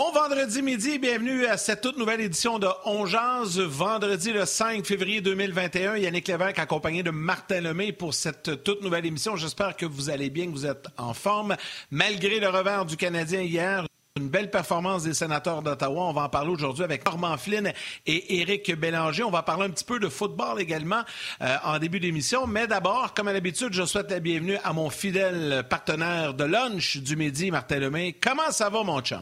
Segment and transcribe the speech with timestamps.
[0.00, 5.20] Bon vendredi midi, bienvenue à cette toute nouvelle édition de On Vendredi le 5 février
[5.20, 9.36] 2021, Yannick Lévesque accompagné de Martin Lemay pour cette toute nouvelle émission.
[9.36, 11.54] J'espère que vous allez bien, que vous êtes en forme.
[11.90, 13.84] Malgré le revers du Canadien hier,
[14.16, 16.04] une belle performance des sénateurs d'Ottawa.
[16.04, 17.70] On va en parler aujourd'hui avec Norman Flynn
[18.06, 19.24] et Éric Bélanger.
[19.24, 21.02] On va parler un petit peu de football également
[21.42, 22.46] euh, en début d'émission.
[22.46, 26.96] Mais d'abord, comme à l'habitude, je souhaite la bienvenue à mon fidèle partenaire de lunch
[26.96, 28.14] du midi, Martin Lemay.
[28.14, 29.20] Comment ça va, mon chum?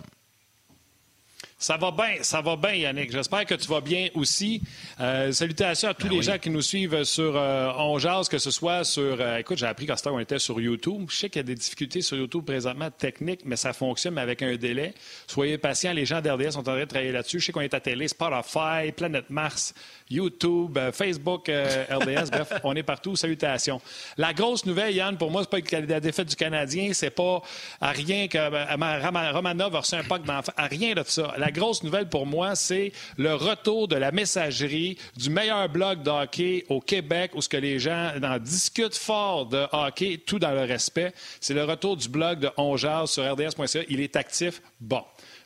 [1.61, 3.11] Ça va bien, ça va bien, Yannick.
[3.11, 4.63] J'espère que tu vas bien aussi.
[5.01, 8.85] Euh, salutations à tous ben les gens qui nous suivent sur euh, que ce soit
[8.85, 9.17] sur.
[9.19, 11.07] Euh, écoute, j'ai appris qu'à ce on était sur YouTube.
[11.11, 14.21] Je sais qu'il y a des difficultés sur YouTube présentement techniques, mais ça fonctionne, mais
[14.21, 14.95] avec un délai.
[15.27, 17.41] Soyez patients, les gens d'RDS sont en train de travailler là-dessus.
[17.41, 19.75] Je sais qu'on est à télé, Spotify, Planète Mars,
[20.09, 23.17] YouTube, euh, Facebook, RDS, bref, on est partout.
[23.17, 23.81] Salutations.
[24.17, 27.43] La grosse nouvelle, Yann, pour moi, c'est pas la défaite du Canadien, c'est pas
[27.81, 31.35] à rien que Romanov a reçu un pack d'enfants, à rien de ça.
[31.37, 36.11] La grosse nouvelle pour moi, c'est le retour de la messagerie du meilleur blog de
[36.11, 40.53] hockey au Québec où ce que les gens en discutent fort de hockey, tout dans
[40.53, 41.13] le respect.
[41.41, 43.83] C'est le retour du blog de Ongears sur rds.ca.
[43.89, 44.63] Il est actif.
[44.81, 45.03] Bon.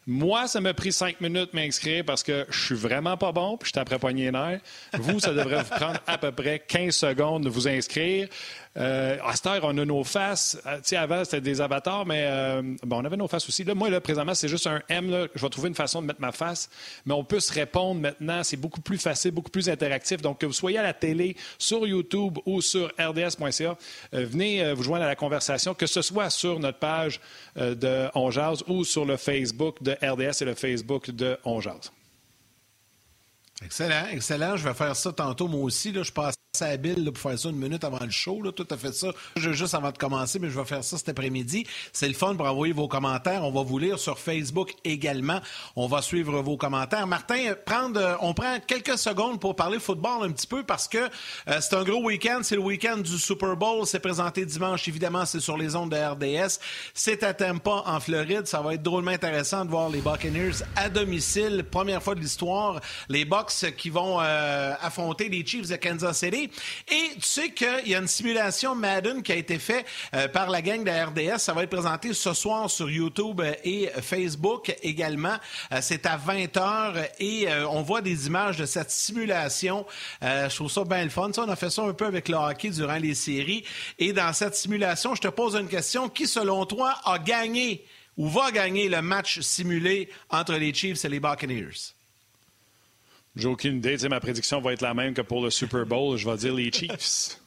[0.06, 3.70] Moi, ça m'a pris cinq minutes m'inscrire parce que je suis vraiment pas bon, puis
[3.72, 4.59] je poignée nerf.
[4.94, 8.27] Vous, ça devrait vous prendre à peu près 15 secondes de vous inscrire.
[8.77, 10.59] Euh, à cette heure, on a nos faces.
[10.67, 13.65] Euh, tu sais, avant, c'était des avatars, mais euh, bon, on avait nos faces aussi.
[13.65, 15.11] Là, moi, là, présentement, c'est juste un M.
[15.11, 15.27] Là.
[15.34, 16.70] Je vais trouver une façon de mettre ma face.
[17.05, 18.43] Mais on peut se répondre maintenant.
[18.43, 20.23] C'est beaucoup plus facile, beaucoup plus interactif.
[20.23, 23.77] Donc, que vous soyez à la télé, sur YouTube ou sur rds.ca,
[24.12, 27.20] venez vous joindre à la conversation, que ce soit sur notre page
[27.56, 28.31] de On
[28.69, 31.61] ou sur le Facebook de RDS et le Facebook de On
[33.65, 34.57] Excellent, excellent.
[34.57, 35.93] Je vais faire ça tantôt, moi aussi.
[35.93, 38.43] Là, je passe à Bill pour faire ça une minute avant le show.
[38.43, 38.53] Là.
[38.53, 41.67] Tout a fait ça juste avant de commencer, mais je vais faire ça cet après-midi.
[41.93, 43.43] C'est le fun pour envoyer vos commentaires.
[43.45, 45.41] On va vous lire sur Facebook également.
[45.77, 47.06] On va suivre vos commentaires.
[47.06, 51.59] Martin, prendre, on prend quelques secondes pour parler football un petit peu parce que euh,
[51.61, 52.41] c'est un gros week-end.
[52.43, 53.87] C'est le week-end du Super Bowl.
[53.87, 54.87] C'est présenté dimanche.
[54.89, 56.59] Évidemment, c'est sur les ondes de RDS.
[56.93, 58.47] C'est à Tampa, en Floride.
[58.47, 61.65] Ça va être drôlement intéressant de voir les Buccaneers à domicile.
[61.71, 62.81] Première fois de l'histoire.
[63.09, 66.51] Les Bucks qui vont euh, affronter les Chiefs de Kansas City.
[66.89, 70.51] Et tu sais qu'il y a une simulation Madden qui a été faite euh, par
[70.51, 71.39] la gang de RDS.
[71.39, 75.37] Ça va être présenté ce soir sur YouTube euh, et Facebook également.
[75.81, 79.87] C'est à 20h et on voit des images de cette simulation.
[80.21, 81.31] je trouve ça bien le fun.
[81.33, 83.65] Ça, on a fait ça un peu avec le hockey durant les séries.
[83.99, 86.09] Et dans cette simulation, je te pose une question.
[86.09, 87.84] Qui, selon toi, a gagné
[88.17, 91.95] ou va gagner le match simulé entre les Chiefs et les Buccaneers?
[93.34, 93.97] J'ai aucune idée.
[94.09, 96.16] ma prédiction va être la même que pour le Super Bowl.
[96.19, 97.38] Je vais dire les Chiefs.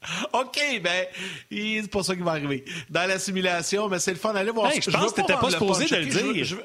[0.32, 1.06] OK, ben,
[1.50, 2.64] c'est pas ça qui va arriver.
[2.88, 4.70] Dans la simulation, mais c'est le fun d'aller voir.
[4.70, 6.58] je pense que t'étais pas supposé de le dire.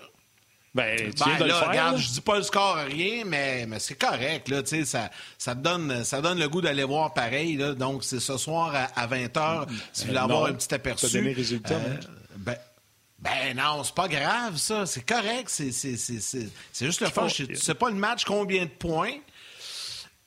[0.73, 1.69] Ben, tu viens de le faire.
[1.69, 4.49] Regarde, je dis pas le score à rien, mais, mais c'est correct.
[4.49, 7.57] Là, ça, ça, donne, ça donne le goût d'aller voir pareil.
[7.57, 9.67] Là, donc, c'est ce soir à, 20h.
[9.91, 11.07] Si vous voulez avoir un petit aperçu.
[11.09, 11.99] Tu les résultats, euh, ben,
[13.23, 14.85] ben non, c'est pas grave, ça.
[14.85, 15.47] C'est correct.
[15.49, 15.71] C'est
[16.81, 17.27] juste le fun.
[17.29, 19.15] C'est pas le match combien de points.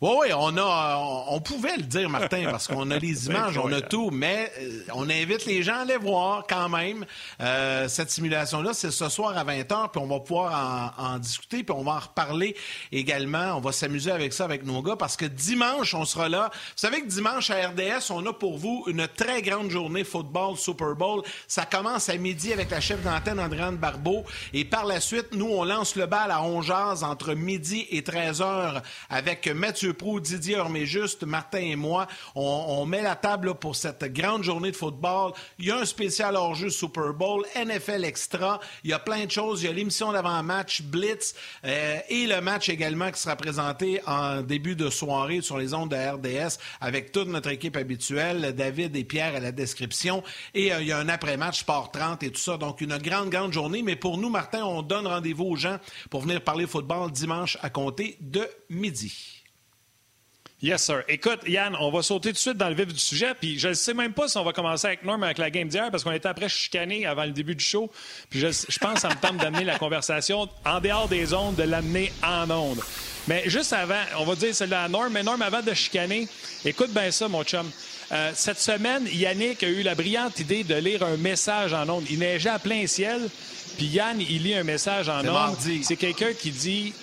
[0.03, 3.73] Oui, oui, on a, on, pouvait le dire, Martin, parce qu'on a les images, on
[3.73, 7.07] a tout, mais euh, on invite les gens à aller voir quand même.
[7.41, 11.75] Euh, cette simulation-là, c'est ce soir à 20h, puis on va pouvoir en, discuter, puis
[11.75, 12.55] on va en reparler
[12.93, 13.57] également.
[13.57, 16.51] On va s'amuser avec ça avec nos gars, parce que dimanche, on sera là.
[16.53, 20.59] Vous savez que dimanche à RDS, on a pour vous une très grande journée football
[20.59, 21.23] Super Bowl.
[21.49, 25.49] Ça commence à midi avec la chef d'antenne Andréane Barbeau, et par la suite, nous,
[25.49, 26.71] on lance le bal à 11
[27.03, 33.17] entre midi et 13h avec Mathieu Pro, Didier juste Martin et moi, on, met la
[33.17, 35.33] table pour cette grande journée de football.
[35.59, 39.31] Il y a un spécial hors-jeu Super Bowl, NFL Extra, il y a plein de
[39.31, 39.63] choses.
[39.63, 44.43] Il y a l'émission d'avant-match, Blitz, euh, et le match également qui sera présenté en
[44.43, 49.05] début de soirée sur les ondes de RDS avec toute notre équipe habituelle, David et
[49.05, 50.23] Pierre à la description.
[50.55, 52.57] Et euh, il y a un après-match Sport 30 et tout ça.
[52.57, 53.83] Donc, une grande, grande journée.
[53.83, 55.79] Mais pour nous, Martin, on donne rendez-vous aux gens
[56.11, 59.36] pour venir parler football dimanche à compter de midi.
[60.63, 61.03] Yes, sir.
[61.07, 63.35] Écoute, Yann, on va sauter tout de suite dans le vif du sujet.
[63.39, 65.69] Puis je ne sais même pas si on va commencer avec Norm avec la game
[65.69, 67.91] d'hier parce qu'on était après chicané avant le début du show.
[68.31, 71.63] Puis je, pense que ça me tente d'amener la conversation en dehors des ondes, de
[71.63, 72.81] l'amener en ondes.
[73.29, 75.13] Mais juste avant, on va dire celle à Norm.
[75.13, 76.27] Mais Norm, avant de chicaner,
[76.65, 77.71] écoute bien ça, mon chum.
[78.13, 82.05] Euh, cette semaine, Yannick a eu la brillante idée de lire un message en ondes.
[82.09, 83.29] Il neigeait à plein ciel.
[83.77, 85.57] Puis Yann, il lit un message en ondes.
[85.83, 86.95] C'est quelqu'un qui dit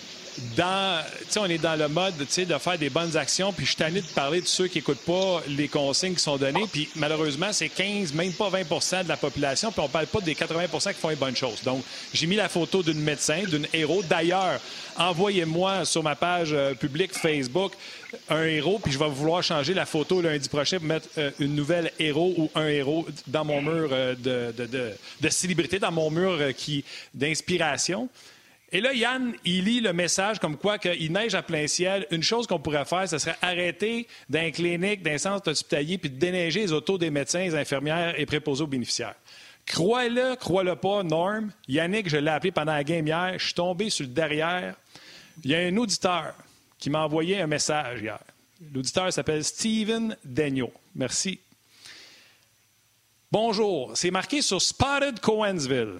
[1.37, 4.07] on est dans le mode de faire des bonnes actions, puis je suis tanné de
[4.07, 8.13] parler de ceux qui n'écoutent pas les consignes qui sont données, puis malheureusement, c'est 15,
[8.13, 11.15] même pas 20% de la population, puis on parle pas des 80% qui font les
[11.15, 11.61] bonnes choses.
[11.63, 11.83] Donc,
[12.13, 14.03] j'ai mis la photo d'une médecin, d'une héros.
[14.03, 14.59] D'ailleurs,
[14.97, 17.73] envoyez-moi sur ma page euh, publique Facebook
[18.29, 21.55] un héros, puis je vais vouloir changer la photo lundi prochain pour mettre euh, une
[21.55, 24.53] nouvelle héros ou un héros dans mon mur euh, de,
[25.19, 26.83] de, célébrité, dans mon mur qui
[27.13, 28.07] d'inspiration.
[28.75, 32.07] Et là, Yann, il lit le message comme quoi qu'il neige à plein ciel.
[32.09, 36.17] Une chose qu'on pourrait faire, ce serait arrêter d'un clinique, d'un centre hospitalier, puis de
[36.17, 39.13] déneiger les autos des médecins, des infirmières et préposés aux bénéficiaires.
[39.67, 41.51] Crois-le, crois-le pas, Norm.
[41.67, 43.35] Yannick, je l'ai appelé pendant la game hier.
[43.37, 44.75] Je suis tombé sur le derrière.
[45.43, 46.33] Il y a un auditeur
[46.79, 48.19] qui m'a envoyé un message hier.
[48.73, 50.73] L'auditeur s'appelle Steven Degnaud.
[50.95, 51.39] Merci.
[53.31, 53.91] Bonjour.
[53.95, 55.99] C'est marqué sur Spotted Cohensville.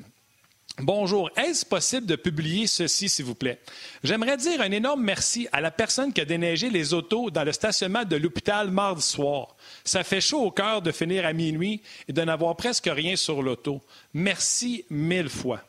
[0.79, 1.29] Bonjour.
[1.35, 3.59] Est-ce possible de publier ceci, s'il vous plaît?
[4.03, 7.51] J'aimerais dire un énorme merci à la personne qui a déneigé les autos dans le
[7.51, 9.55] stationnement de l'hôpital mardi soir.
[9.83, 13.43] Ça fait chaud au cœur de finir à minuit et de n'avoir presque rien sur
[13.43, 13.83] l'auto.
[14.15, 15.61] Merci mille fois.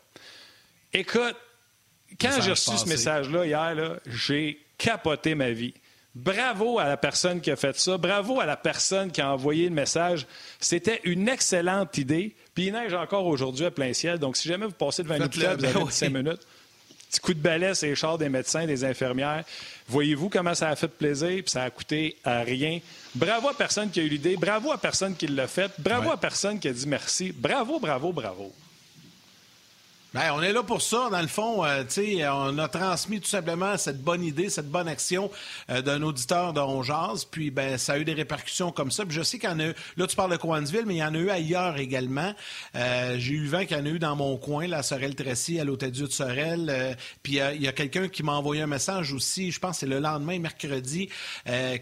[0.91, 1.35] Écoute,
[2.19, 5.75] quand j'ai reçu ce message-là hier, j'ai capoté ma vie.
[6.15, 7.97] Bravo à la personne qui a fait ça.
[7.97, 10.25] Bravo à la personne qui a envoyé le message.
[10.61, 12.33] C'était une excellente idée.
[12.53, 14.17] Puis il neige encore aujourd'hui à plein ciel.
[14.17, 16.47] Donc, si jamais vous passez devant une hôpital, vous avez 5 minutes.
[17.11, 19.43] Petit coup de balai, c'est les chars des médecins, des infirmières.
[19.87, 22.79] Voyez-vous comment ça a fait plaisir, puis ça a coûté à rien.
[23.13, 24.37] Bravo à personne qui a eu l'idée.
[24.37, 25.71] Bravo à personne qui l'a fait.
[25.79, 27.33] Bravo à personne qui a dit merci.
[27.33, 28.51] Bravo, bravo, bravo.
[30.15, 31.09] Ben, on est là pour ça.
[31.11, 31.83] Dans le fond, euh,
[32.31, 35.29] on a transmis tout simplement cette bonne idée, cette bonne action
[35.69, 37.25] euh, d'un auditeur de Jazz.
[37.29, 39.05] Puis, ben, ça a eu des répercussions comme ça.
[39.05, 40.99] Puis je sais qu'il y en a eu, là, tu parles de Coansville, mais il
[40.99, 42.33] y en a eu ailleurs également.
[42.77, 45.65] Euh, j'ai eu vent qu'il y en a eu dans mon coin, la Sorel-Tracy, à
[45.65, 46.95] l'Hôtel-Dieu de Sorel.
[47.21, 49.85] puis, il y a quelqu'un qui m'a envoyé un message aussi, je pense que c'est
[49.85, 51.09] le lendemain, mercredi,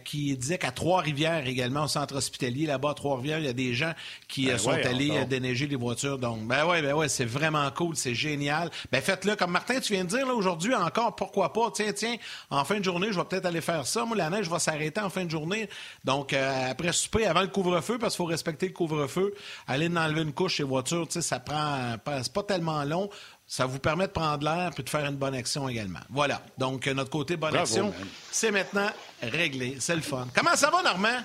[0.05, 3.75] qui disait qu'à Trois-Rivières également, au centre hospitalier, là-bas, à Trois-Rivières, il y a des
[3.75, 3.93] gens
[4.27, 6.17] qui ben sont allés déneiger les voitures.
[6.17, 7.95] Donc, ben ouais, ben ouais, c'est vraiment cool.
[7.95, 8.71] C'est génial.
[8.91, 11.71] Ben faites-le comme Martin, tu viens de dire là aujourd'hui encore, pourquoi pas?
[11.73, 12.15] Tiens, tiens,
[12.49, 14.05] en fin de journée, je vais peut-être aller faire ça.
[14.05, 15.69] Moi, la neige va s'arrêter en fin de journée.
[16.03, 19.33] Donc, euh, après souper, avant le couvre-feu, parce qu'il faut respecter le couvre-feu,
[19.67, 23.09] aller enlever une couche chez voitures, tu sais, ça prend, c'est pas tellement long.
[23.45, 25.99] Ça vous permet de prendre l'air et de faire une bonne action également.
[26.09, 26.41] Voilà.
[26.57, 27.93] Donc, notre côté bonne action,
[28.31, 28.89] c'est maintenant
[29.21, 29.77] réglé.
[29.79, 30.27] C'est le fun.
[30.33, 31.19] Comment ça va, Normand?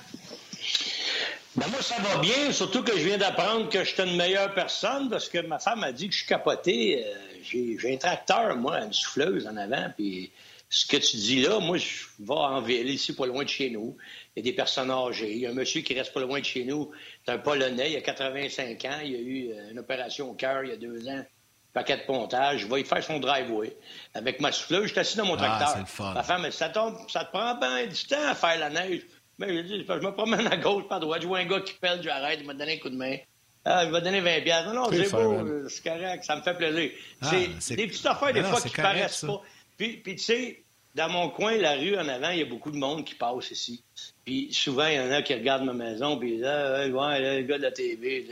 [1.59, 4.55] Ben moi, ça va bien, surtout que je viens d'apprendre que je suis une meilleure
[4.55, 7.05] personne parce que ma femme a dit que je suis capoté.
[7.05, 10.31] Euh, j'ai un tracteur, moi, une souffleuse en avant, puis
[10.71, 13.71] ce que tu dis là, moi, je vais en ville, ici, pas loin de chez
[13.71, 13.97] nous.
[14.37, 15.33] Il y a des personnes âgées.
[15.33, 16.93] Il y a un monsieur qui reste pas loin de chez nous.
[17.25, 18.99] C'est un Polonais, il a 85 ans.
[19.03, 21.25] Il a eu euh, une opération au cœur il y a deux ans.
[21.73, 22.61] Paquet de pontage.
[22.61, 23.77] Je vais y faire son driveway.
[24.15, 26.15] Avec ma souffleuse, je suis assis dans mon ah, tracteur.
[26.15, 29.03] Ma femme, ça, tombe, ça te prend bien du temps à faire la neige.
[29.39, 31.23] Mais je, dis, je me promène à gauche, pas à droite.
[31.23, 33.17] Je vois un gars qui pèle, j'arrête, il m'a donné un coup de main.
[33.65, 34.73] Ah, il va donner 20 piastres.
[34.73, 36.91] Non, non, c'est beau, c'est correct, ça me fait plaisir.
[37.21, 37.31] Ah,
[37.61, 39.43] c'est des petites affaires, des fois, qui ne paraissent pas.
[39.77, 40.63] Puis, puis tu sais,
[40.95, 43.51] dans mon coin, la rue en avant, il y a beaucoup de monde qui passe
[43.51, 43.83] ici.
[44.25, 47.41] Puis souvent, il y en a qui regardent ma maison, puis ils disent Ah, ouais,
[47.41, 48.27] le gars de la TV.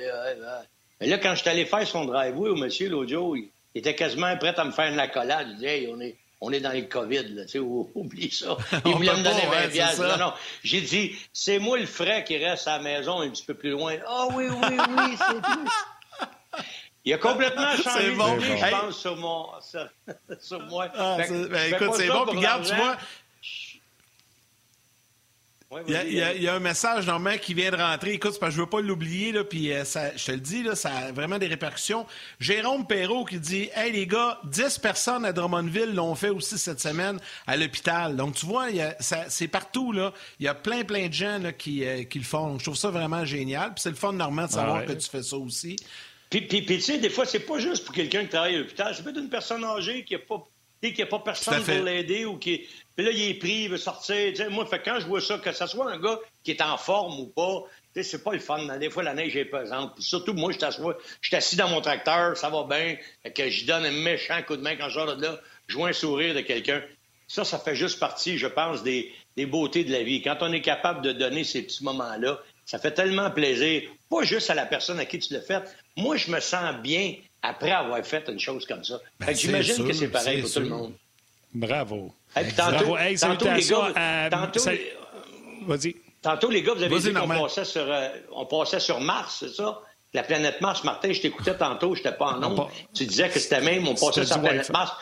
[1.00, 3.94] Mais là, quand je suis allé faire son driveway au monsieur l'autre jour, il était
[3.94, 5.48] quasiment prêt à me faire une accolade.
[5.50, 7.58] Il dit Hey, on est, on est dans le COVID, là, tu sais,
[7.94, 8.56] oublie ça.
[8.84, 10.02] Il voulait me donner 20 piastres.
[10.02, 10.32] Non, non.
[10.62, 13.70] J'ai dit, c'est moi le frais qui reste à la maison un petit peu plus
[13.70, 13.96] loin.
[14.06, 15.68] Ah oui, oui, oui, c'est tout.
[17.04, 18.40] Il a complètement changé bon.
[18.40, 19.88] je pense, sur, mon, sur,
[20.40, 20.88] sur moi.
[20.96, 22.26] Ah, ben, écoute, c'est bon.
[22.26, 22.96] Puis regarde, tu vois,
[25.88, 28.12] il, y a, un message normalement qui vient de rentrer.
[28.12, 30.76] Écoute, parce que je veux pas l'oublier, là, puis euh, je te le dis, là,
[30.76, 32.06] ça a vraiment des répercussions.
[32.38, 36.80] Jérôme Perrault qui dit Hey les gars, 10 personnes à Drummondville l'ont fait aussi cette
[36.80, 38.16] semaine à l'hôpital.
[38.16, 38.66] Donc tu vois,
[39.00, 40.12] c'est partout, là.
[40.38, 42.58] Il y a plein, plein de gens qui, euh, qui, le font.
[42.58, 43.74] je trouve ça vraiment génial.
[43.74, 45.76] Puis c'est le fun, Normand, de savoir que tu fais ça aussi.
[46.30, 48.94] Puis, puis, tu sais, des fois, c'est pas juste pour quelqu'un qui travaille à l'hôpital.
[48.94, 50.44] Ça peut être une personne âgée qui n'a pas
[50.82, 52.66] qu'il n'y a pas personne pour l'aider ou qui.
[52.96, 54.32] Puis là, il est pris, il veut sortir.
[54.50, 57.20] moi, fait, quand je vois ça, que ce soit un gars qui est en forme
[57.20, 57.64] ou pas,
[58.02, 58.78] c'est pas le fun.
[58.78, 59.92] Des fois, la neige est pesante.
[59.98, 60.58] surtout, moi, je
[61.22, 62.96] suis assis dans mon tracteur, ça va bien.
[63.34, 65.88] que je donne un méchant coup de main quand je sors de là, je vois
[65.88, 66.82] un sourire de quelqu'un.
[67.28, 70.22] Ça, ça fait juste partie, je pense, des, des beautés de la vie.
[70.22, 74.48] Quand on est capable de donner ces petits moments-là, ça fait tellement plaisir, pas juste
[74.50, 75.62] à la personne à qui tu l'as fait.
[75.96, 79.00] Moi, je me sens bien après avoir fait une chose comme ça.
[79.20, 80.92] Ben, j'imagine que c'est pareil pour tout le monde.
[81.54, 82.12] Bravo.
[82.34, 84.60] Tantôt, tantôt, les gars, tantôt,
[85.66, 85.96] Vas-y.
[86.22, 89.54] Tantôt, les gars, vous avez dit qu'on passait sur, euh, on passait sur Mars, c'est
[89.54, 89.80] ça?
[90.12, 90.82] La planète Mars.
[90.84, 92.70] Martin, je t'écoutais tantôt, je n'étais pas en nombre.
[92.94, 94.92] Tu disais que c'était même, on passait sur la planète Mars.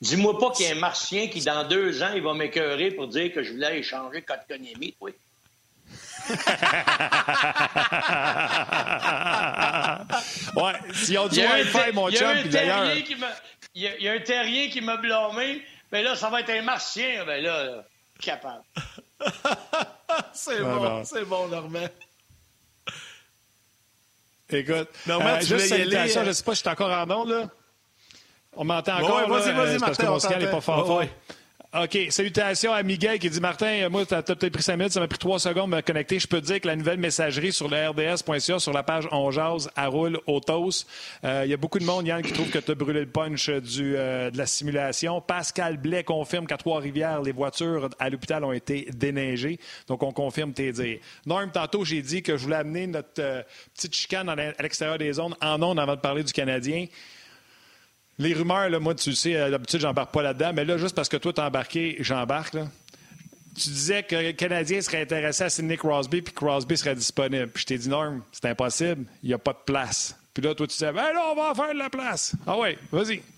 [0.00, 3.08] Dis-moi pas qu'il y a un martien qui, dans deux ans, il va m'écœurer pour
[3.08, 5.12] dire que je voulais échanger Kotkaniemi, oui.
[10.56, 12.92] ouais, si on dit Wi-Fi, mon chum, puis d'ailleurs.
[13.74, 17.24] Il y, a un terrien qui m'a blâmé, mais là, ça va être un martien,
[17.24, 17.84] ben là,
[18.20, 18.62] capable.
[20.32, 21.88] c'est bon, c'est bon, Normand.
[24.50, 27.10] Écoute, Normand, euh, tu juste salutation, je ne sais pas si je suis encore en
[27.10, 27.50] onde, là.
[28.56, 29.28] On m'entend encore.
[29.28, 30.06] vas-y, vas-y, euh, Martin.
[30.06, 30.86] Parce que mon n'est pas fort.
[30.86, 31.04] fort.
[31.74, 31.98] OK.
[32.08, 35.06] Salutations à Miguel qui dit Martin, moi, tu as peut-être pris 5 minutes, ça m'a
[35.06, 36.18] pris 3 secondes de me connecter.
[36.18, 39.30] Je peux te dire que la nouvelle messagerie sur le RDS.ca, sur la page On
[39.30, 42.70] Jase, à roule au Il y a beaucoup de monde, Yann, qui trouve que tu
[42.70, 45.20] as brûlé le punch du, euh, de la simulation.
[45.20, 49.60] Pascal Blais confirme qu'à Trois-Rivières, les voitures à l'hôpital ont été déneigées.
[49.88, 51.00] Donc, on confirme tes dires.
[51.26, 53.42] Norm, tantôt, j'ai dit que je voulais amener notre euh,
[53.74, 56.86] petite chicane à l'extérieur des zones en ondes avant de parler du Canadien.
[58.18, 61.08] Les rumeurs, là, moi, tu sais, euh, d'habitude, j'embarque pas là-dedans, mais là, juste parce
[61.08, 62.56] que toi, t'es embarqué, j'embarque.
[63.54, 67.48] Tu disais que le Canadien serait intéressé à Sidney Crosby puis Crosby serait disponible.
[67.48, 70.16] Puis je t'ai dit, non, c'est impossible, il n'y a pas de place.
[70.34, 72.34] Puis là, toi, tu disais, ben là, on va en faire de la place.
[72.46, 73.22] Ah ouais, vas-y.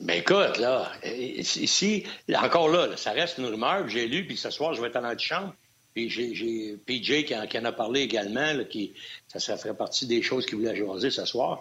[0.00, 4.72] Ben écoute, là, ici, encore là, ça reste une rumeur j'ai lu, puis ce soir,
[4.72, 5.54] je vais être dans la chambre.
[5.92, 8.94] Puis j'ai PJ qui en, a parlé également, qui,
[9.28, 11.60] ça, ça ferait partie des choses qu'il voulait jaser ce soir.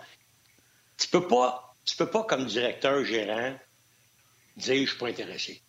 [0.99, 3.55] Tu peux pas, tu peux pas, comme directeur gérant,
[4.57, 5.61] dire je suis pas intéressé.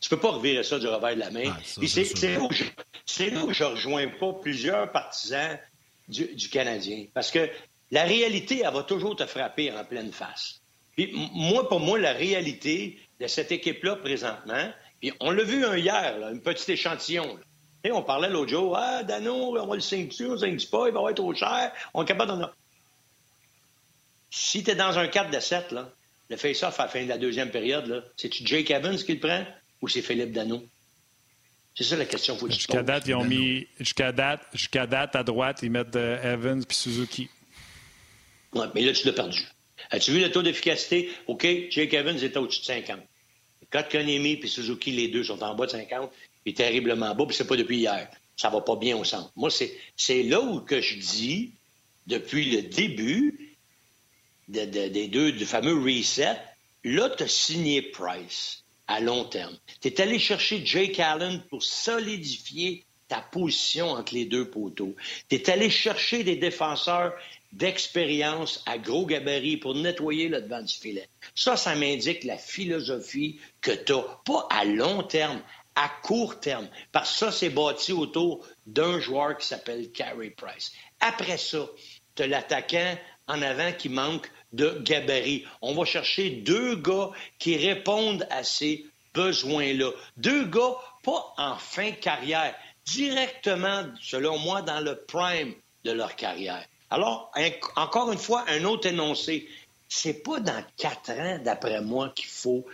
[0.00, 1.52] Tu peux pas revirer ça du revers de la main.
[1.54, 5.58] Ah, c'est là, où je, rejoins pas plusieurs partisans
[6.08, 7.04] du, Canadien.
[7.12, 7.50] Parce que
[7.90, 10.62] la réalité, elle va toujours te frapper en pleine face.
[10.96, 15.76] Puis moi, pour moi, la réalité de cette équipe-là présentement, puis on l'a vu un
[15.76, 17.38] hier, là, un petit échantillon.
[17.84, 20.88] Et on parlait l'autre jour, ah, Dano, on va le signer on le signe pas,
[20.88, 22.50] il va être trop cher, on est capable d'en
[24.30, 25.92] si tu es dans un 4 de 7, là,
[26.28, 29.44] le face-off à la fin de la deuxième période, c'est-tu Jake Evans qui le prend
[29.82, 30.62] ou c'est Philippe Dano?
[31.74, 33.66] C'est ça la question faut Jusqu'à date, ils ont mis.
[33.78, 37.28] Jusqu'à date, jusqu'à date, à droite, ils mettent euh, Evans puis Suzuki.
[38.52, 39.40] Oui, mais là, tu l'as perdu.
[39.90, 41.10] As-tu vu le taux d'efficacité?
[41.26, 43.00] OK, Jake Evans est au-dessus de 50.
[43.70, 46.10] Kotkaniemi puis Suzuki, les deux sont en bas de 50,
[46.44, 48.08] puis terriblement bas, puis c'est pas depuis hier.
[48.36, 49.30] Ça va pas bien au centre.
[49.36, 51.52] Moi, c'est là où que je dis,
[52.06, 53.49] depuis le début,
[54.50, 56.36] des deux, du fameux reset,
[56.84, 59.56] là, tu as signé Price à long terme.
[59.80, 64.94] Tu es allé chercher Jake Allen pour solidifier ta position entre les deux poteaux.
[65.28, 67.12] Tu es allé chercher des défenseurs
[67.52, 71.08] d'expérience à gros gabarit pour nettoyer le devant du filet.
[71.34, 75.40] Ça, ça m'indique la philosophie que tu as, pas à long terme,
[75.74, 80.72] à court terme, parce que ça, c'est bâti autour d'un joueur qui s'appelle Carey Price.
[81.00, 81.66] Après ça,
[82.14, 85.44] tu as l'attaquant en avant qui manque de gabarit.
[85.62, 89.90] On va chercher deux gars qui répondent à ces besoins-là.
[90.16, 92.54] Deux gars pas en fin carrière,
[92.84, 95.54] directement, selon moi, dans le prime
[95.84, 96.64] de leur carrière.
[96.90, 97.32] Alors,
[97.76, 99.48] encore une fois, un autre énoncé.
[99.88, 102.64] C'est pas dans quatre ans, d'après moi, qu'il faut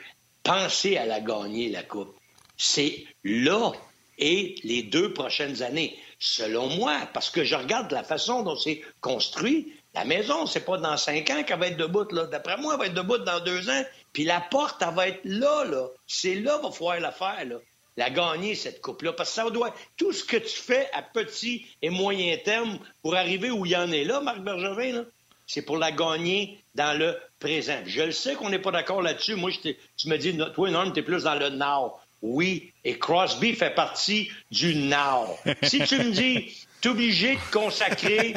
[0.42, 2.14] penser à la gagner, la Coupe.
[2.56, 3.73] C'est là
[4.18, 8.83] et les deux prochaines années, selon moi, parce que je regarde la façon dont c'est
[9.00, 12.26] construit, la maison, c'est pas dans cinq ans qu'elle va être debout, là.
[12.26, 13.83] D'après moi, elle va être debout dans deux ans.
[14.12, 15.88] Puis la porte, elle va être là, là.
[16.07, 17.57] C'est là qu'il va falloir la faire, là.
[17.97, 19.15] La gagner, cette coupe-là.
[19.15, 19.75] Parce que ça doit.
[19.97, 23.76] Tout ce que tu fais à petit et moyen terme pour arriver où il y
[23.76, 25.07] en est là, Marc Bergevin,
[25.47, 27.79] c'est pour la gagner dans le présent.
[27.87, 29.35] Je le sais qu'on n'est pas d'accord là-dessus.
[29.35, 31.95] Moi, tu me dis, toi, Norm, tu es plus dans le now.
[32.21, 35.38] Oui, et Crosby fait partie du now.
[35.62, 38.35] si tu me dis, tu es obligé de consacrer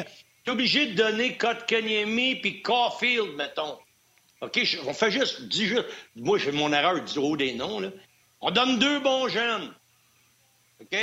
[0.49, 3.77] obligé de donner Kotkaniemi puis Caulfield, mettons.
[4.41, 7.79] OK, on fait juste, dis juste, moi, je fais mon erreur du haut des noms,
[7.79, 7.89] là.
[8.41, 9.73] On donne deux bons jeunes.
[10.81, 10.97] OK?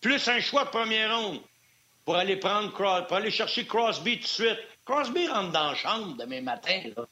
[0.00, 1.40] Plus un choix de première ronde
[2.04, 4.58] pour aller prendre pour aller chercher Crosby tout de suite.
[4.84, 7.06] Crosby rentre dans la chambre demain matin, là.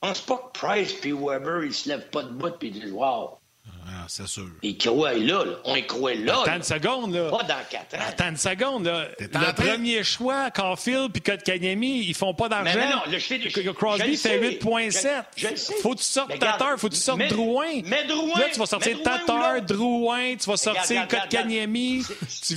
[0.00, 3.38] Pense pas que Price puis Weber, ils se lèvent pas de bout puis disent Wow,
[3.68, 4.48] ah, c'est sûr.
[4.62, 5.52] Il croit là, là.
[5.64, 6.40] On y croit là.
[6.42, 7.30] Attends une seconde, là.
[7.30, 8.04] Pas dans quatre ans.
[8.08, 9.08] Attends une seconde, là.
[9.20, 12.72] Le premier choix, Caulfield puis Kotkaniemi, ils font pas d'argent.
[12.74, 13.38] Mais non, le sais,
[13.74, 15.80] Crosby fait 8,7.
[15.80, 17.82] Faut que tu sortes Tatar, faut que tu sortes Drouin.
[17.84, 18.38] Mais Drouin.
[18.38, 22.04] Là, tu vas sortir Tatar, Drouin, tu vas sortir Kotkaniemi.
[22.46, 22.54] Tu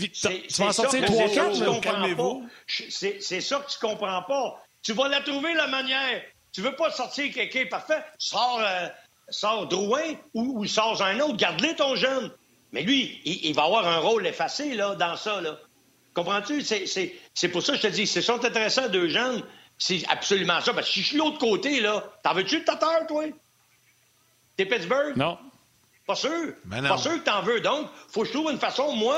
[0.57, 4.63] vas en sortir 3-4, C'est ça que tu comprends pas.
[4.81, 6.21] Tu vas la trouver, la manière.
[6.51, 8.01] Tu veux pas sortir quelqu'un parfait.
[8.17, 8.87] Sors euh,
[9.29, 12.31] sors Drouin ou, ou sors un autre, garde-le ton jeune.
[12.71, 15.41] Mais lui, il, va avoir un rôle effacé là, dans ça.
[15.41, 15.57] Là.
[16.13, 16.61] Comprends-tu?
[16.61, 19.43] C'est pour ça que je te dis, c'est sont intéressants deux jeunes,
[19.77, 20.73] c'est absolument ça.
[20.73, 23.25] Parce que si je suis de l'autre côté, là, t'en veux-tu de Tatar, toi?
[24.57, 25.15] T'es Pittsburgh?
[25.15, 25.37] Non.
[26.05, 26.53] Pas sûr?
[26.69, 27.61] Pas sûr que t'en veux.
[27.61, 29.17] Donc, faut que je trouve une façon, moi,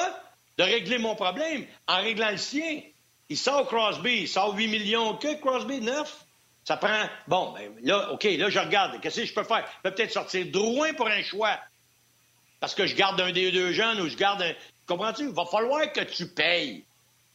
[0.58, 2.82] de régler mon problème en réglant le sien.
[3.30, 5.16] Il sort Crosby, il sort 8 millions.
[5.16, 6.26] Que Crosby, 9?
[6.68, 7.08] Ça prend.
[7.30, 9.00] Bon, ben là, OK, là, je regarde.
[9.00, 9.66] Qu'est-ce que je peux faire?
[9.78, 11.58] Je peux peut-être sortir Drouin pour un choix.
[12.60, 14.52] Parce que je garde un des deux jeunes ou je garde un.
[14.86, 15.30] Comprends-tu?
[15.30, 16.84] Il va falloir que tu payes.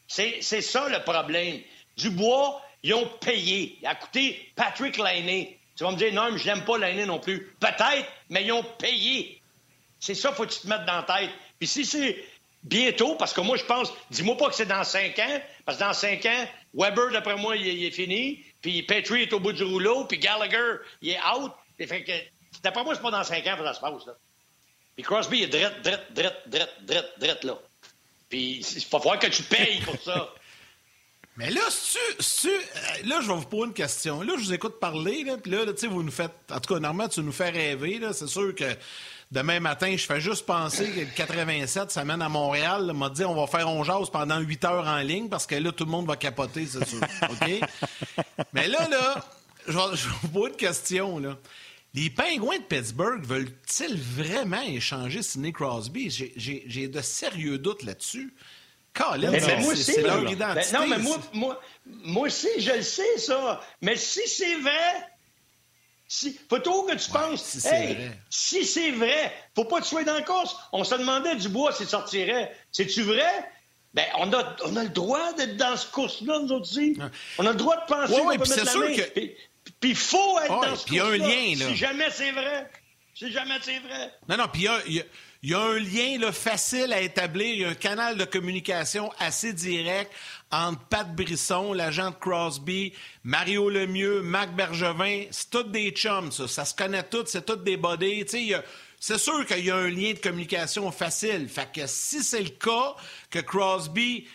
[0.07, 1.63] C'est ça le problème.
[1.97, 3.79] Dubois, ils ont payé.
[3.81, 5.59] Il a coûté Patrick Lainé.
[5.77, 7.55] Tu vas me dire, non, mais je n'aime pas Lainé non plus.
[7.59, 9.41] Peut-être, mais ils ont payé.
[9.99, 11.31] C'est ça, faut que tu te mettes dans la tête.
[11.59, 12.23] Puis si c'est
[12.63, 15.85] bientôt, parce que moi, je pense, dis-moi pas que c'est dans cinq ans, parce que
[15.85, 19.65] dans cinq ans, Weber, d'après moi, il, est fini, puis Petrie est au bout du
[19.65, 21.53] rouleau, puis Gallagher, il est out.
[21.79, 22.13] Fait que,
[22.63, 24.17] d'après moi, c'est pas dans cinq ans que ça se passe, là.
[24.95, 27.59] Puis Crosby est drette, drette, drette, drette, drette, drette, là.
[28.29, 30.33] Puis il va falloir que tu payes pour ça.
[31.37, 32.61] Mais là, tu, euh,
[33.05, 34.21] là, je vais vous poser une question.
[34.21, 36.35] Là, je vous écoute parler, là, puis là, tu sais, vous nous faites...
[36.51, 38.13] En tout cas, normalement, tu nous fais rêver, là.
[38.13, 38.65] C'est sûr que
[39.33, 42.93] demain matin, je fais juste penser que le 87, ça mène à Montréal.
[42.95, 45.85] m'a dit, on va faire on pendant 8 heures en ligne parce que là, tout
[45.85, 47.01] le monde va capoter, c'est sûr.
[47.31, 47.61] OK?
[48.53, 49.25] Mais là, là,
[49.67, 51.39] je vais, vous poser une question, là.
[51.95, 56.11] Les Pingouins de Pittsburgh veulent-ils vraiment échanger Sidney Crosby?
[56.37, 58.35] J'ai de sérieux doutes là-dessus.
[58.95, 59.33] Colin,
[59.75, 60.77] c'est leur identité.
[60.77, 63.61] non, mais moi, moi, moi aussi, je le sais, ça.
[63.81, 65.12] Mais si c'est vrai,
[66.13, 68.19] si, faut tout que tu penses, si hey, vrai.
[68.29, 70.55] si c'est vrai, faut pas que tu sois dans la course.
[70.71, 72.55] On se demandait du bois s'il sortirait.
[72.71, 73.51] C'est-tu vrai?
[73.95, 76.99] Ben, on a, on a le droit d'être dans ce course-là, nous aussi.
[77.39, 78.95] On a le droit de penser qu'on peut mettre la main.
[78.95, 79.21] Que...
[79.81, 81.69] Puis il faut être dans ce course-là.
[81.69, 82.71] Si jamais c'est vrai.
[83.15, 84.13] Si jamais c'est vrai.
[84.29, 85.05] Non, non, puis il y a
[85.45, 88.25] il y a un lien là, facile à établir, il y a un canal de
[88.25, 90.13] communication assez direct
[90.53, 92.93] entre Pat Brisson, l'agent de Crosby,
[93.25, 95.25] Mario Lemieux, Marc Bergevin.
[95.31, 96.47] C'est tous des chums, ça.
[96.47, 98.25] Ça se connaît tous, c'est tous des bodies.
[99.01, 101.49] C'est sûr qu'il y a un lien de communication facile.
[101.49, 102.95] Fait que si c'est le cas
[103.31, 104.29] que Crosby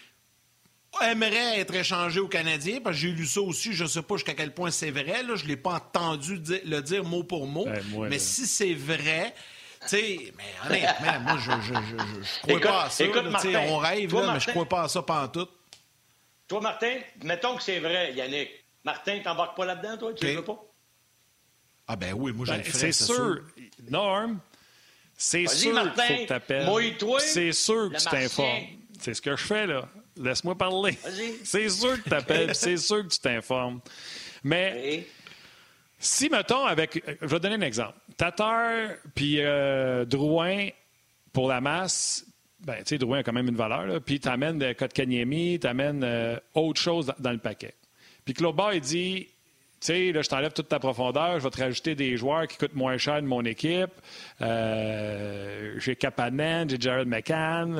[1.01, 4.15] aimerait être échangé aux Canadiens, parce que j'ai lu ça aussi, je ne sais pas
[4.15, 7.45] jusqu'à quel point c'est vrai, là, je ne l'ai pas entendu le dire mot pour
[7.45, 9.35] mot, ben, mais si c'est vrai,
[9.81, 13.03] tu sais, mais honnêtement, moi, je, je crois pas à ça.
[13.03, 15.47] Écoute, Martin, on rêve, là, mais je crois pas à ça tout.
[16.47, 18.49] Toi, Martin, mettons que c'est vrai, Yannick.
[18.83, 20.13] Martin, t'embarques pas là-dedans, toi?
[20.13, 20.63] Tu ne veux pas?
[21.87, 23.41] Ah ben oui, moi, je ben, le ferais, c'est sûr.
[23.89, 24.39] Norm,
[25.15, 26.95] c'est sûr qu'il faut que t'appelles.
[27.19, 28.63] C'est sûr que tu t'informes.
[28.99, 29.87] C'est ce que je fais, là.
[30.15, 30.97] Laisse-moi parler.
[31.43, 33.81] C'est sûr que t'appelles, c'est sûr que tu t'informes.
[34.43, 35.05] Mais...
[35.99, 37.03] Si, mettons, avec.
[37.21, 37.93] Je vais donner un exemple.
[38.17, 40.69] Tatar puis euh, Drouin,
[41.33, 42.25] pour la masse,
[42.59, 45.67] ben, tu sais, Drouin a quand même une valeur, puis tu amènes de Kotkaniemi, tu
[45.67, 47.73] amènes euh, autre chose dans, le paquet.
[48.25, 49.27] Puis Claude il dit
[49.79, 52.57] tu sais, là, je t'enlève toute ta profondeur, je vais te rajouter des joueurs qui
[52.57, 53.91] coûtent moins cher de mon équipe.
[54.41, 57.79] Euh, j'ai Kapanen, j'ai Jared McCann,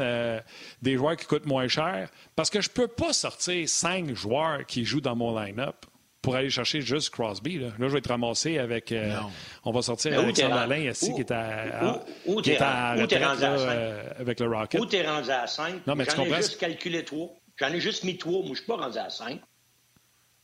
[0.84, 2.12] des joueurs qui coûtent moins cher.
[2.36, 5.88] Parce que je peux pas sortir cinq joueurs qui jouent dans mon line-up
[6.22, 7.60] pour aller chercher juste Crosby.
[7.60, 8.92] Là, là je vais être ramassé avec.
[8.92, 9.16] Euh,
[9.64, 12.02] on va sortir avec Alexandre Alain ici qui est à.
[12.26, 13.04] Où, t'es rendu?
[13.04, 14.82] à 5 euh, avec le Rocket.
[14.82, 17.30] Où t'es rendu à 5 Non, mais J'en ai juste calculé 3.
[17.58, 18.42] J'en ai juste mis 3.
[18.42, 19.40] Moi, je suis pas rendu à 5.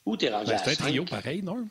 [0.06, 1.68] Où t'es rendu ben, à 5 C'est un trio pareil, non?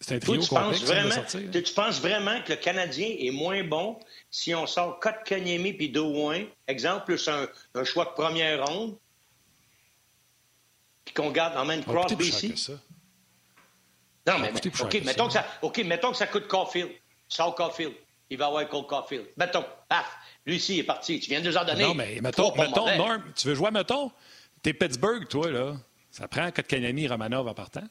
[0.00, 4.00] C'est un trio tu penses, vraiment, tu penses vraiment que le Canadien est moins bon
[4.32, 8.96] si on sort Kotkaniemi puis Drouin, exemple, c'est un, un choix de première ronde,
[11.12, 12.54] puis qu'on garde, emmène Crosby ici.
[14.26, 16.90] Non, mais, OK, mettons que ça, OK, mettons que ça coûte Caulfield.
[17.28, 17.94] Saul Caulfield.
[18.30, 19.26] Il va avoir Cole Caulfield.
[19.36, 20.06] Mettons, paf,
[20.46, 21.20] lui ici est parti.
[21.20, 21.82] Tu viens de nous en donner.
[21.82, 24.10] Non, mais mettons, mettons Norm, tu veux jouer, mettons,
[24.62, 25.76] t'es Pittsburgh, toi, là.
[26.10, 27.84] Ça prend Kotkaniemi et Romanov en partant?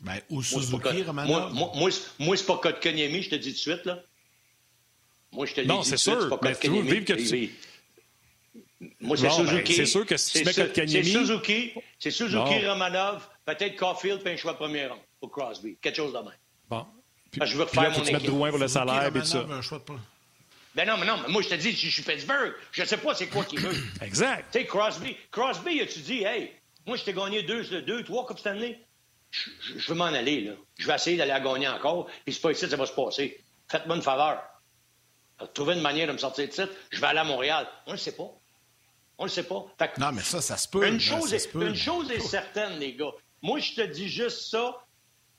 [0.00, 1.52] Ben, ou Suzuki, Romanov.
[1.52, 4.02] Moi, moi, moi, c'est pas Kotkaniemi, je te dis tout de suite, là.
[5.32, 7.54] Moi, je te dis Non, c'est sûr, mais tu veux vivre que tu...
[9.00, 9.74] Moi, c'est ben, Suzuki.
[9.74, 14.36] c'est sûr que si tu mets C'est Suzuki, c'est Suzuki, Romanov, peut-être Caulfield, puis un
[14.36, 15.76] choix de premier rang pour Crosby.
[15.80, 16.32] Quelque chose de même.
[16.70, 16.86] Bon.
[17.30, 18.26] Puis, je veux puis là, mon tu équipe.
[18.26, 19.44] Drouin pour le salaire et tout ça.
[20.74, 22.54] Ben non, mais non, mais moi, je te dis, je suis Pittsburgh.
[22.70, 23.74] Je ne sais pas c'est quoi qu'il veut.
[24.02, 24.52] exact.
[24.52, 26.52] Tu sais, Crosby, Crosby, as-tu dit, hey,
[26.86, 28.78] moi, je t'ai gagné deux, deux, trois Coupes Stanley?
[29.30, 30.52] Je, je, je veux m'en aller, là.
[30.78, 32.92] Je vais essayer d'aller à gagner encore, puis c'est pas ici que ça va se
[32.92, 33.42] passer.
[33.68, 34.40] Faites-moi une faveur.
[35.52, 36.70] Trouver une manière de me sortir de titre.
[36.90, 37.66] Je vais aller à Montréal.
[37.86, 38.30] On ne sait pas.
[39.18, 39.66] On ne le sait pas.
[39.98, 40.86] non, mais ça, ça se peut.
[40.86, 43.12] Une, chose, est, une chose est certaine, les gars.
[43.42, 44.84] Moi, je te dis juste ça,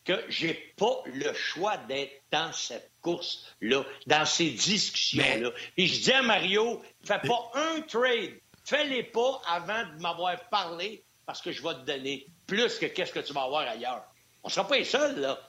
[0.03, 5.51] que j'ai pas le choix d'être dans cette course-là, dans ces discussions-là.
[5.77, 8.39] Et je dis à Mario, fais pas un trade.
[8.65, 13.13] Fais-les pas avant de m'avoir parlé, parce que je vais te donner plus que qu'est-ce
[13.13, 14.03] que tu vas avoir ailleurs.
[14.43, 15.39] On sera pas les seuls, là.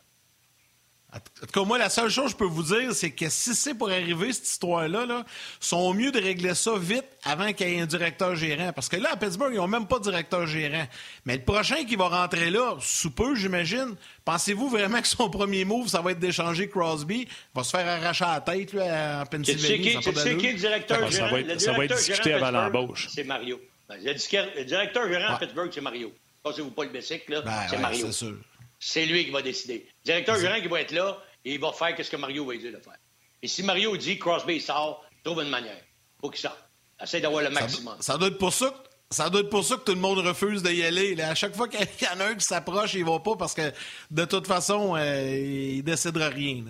[1.12, 3.54] En tout cas, moi, la seule chose que je peux vous dire, c'est que si
[3.54, 5.24] c'est pour arriver, cette histoire-là, là,
[5.58, 8.72] sont mieux de régler ça vite avant qu'il y ait un directeur gérant.
[8.72, 10.86] Parce que là, à Pittsburgh, ils n'ont même pas de directeur gérant.
[11.24, 15.64] Mais le prochain qui va rentrer là, sous peu, j'imagine, pensez-vous vraiment que son premier
[15.64, 17.22] move, ça va être d'échanger Crosby?
[17.22, 19.98] Il va se faire arracher la tête là, en Pennsylvanie.
[20.02, 21.28] C'est qui, qui, le directeur gérant?
[21.28, 23.08] Ça va être, ça va être discuté avant l'embauche.
[23.12, 23.60] C'est Mario.
[23.88, 26.12] Ben, le, directeur gérant à Pittsburgh, c'est Mario.
[26.44, 27.40] Pensez-vous pas le bicycle, là?
[27.42, 28.06] Ben, c'est Mario.
[28.06, 28.36] C'est sûr.
[28.80, 29.86] C'est lui qui va décider.
[30.04, 32.56] Le directeur gérant qui va être là, et il va faire ce que Mario va
[32.56, 32.98] dire de faire.
[33.42, 35.80] Et si Mario dit Crosby sort, trouve une manière.
[36.20, 36.58] Faut qu'il sorte.
[37.02, 37.96] Essaye d'avoir le maximum.
[38.00, 40.18] Ça, doit être pour ça que ça doit être pour ça que tout le monde
[40.18, 41.14] refuse d'y aller.
[41.14, 43.54] Là, à chaque fois qu'il y en a un qui s'approche, il va pas parce
[43.54, 43.72] que
[44.10, 46.64] de toute façon, euh, il décidera rien.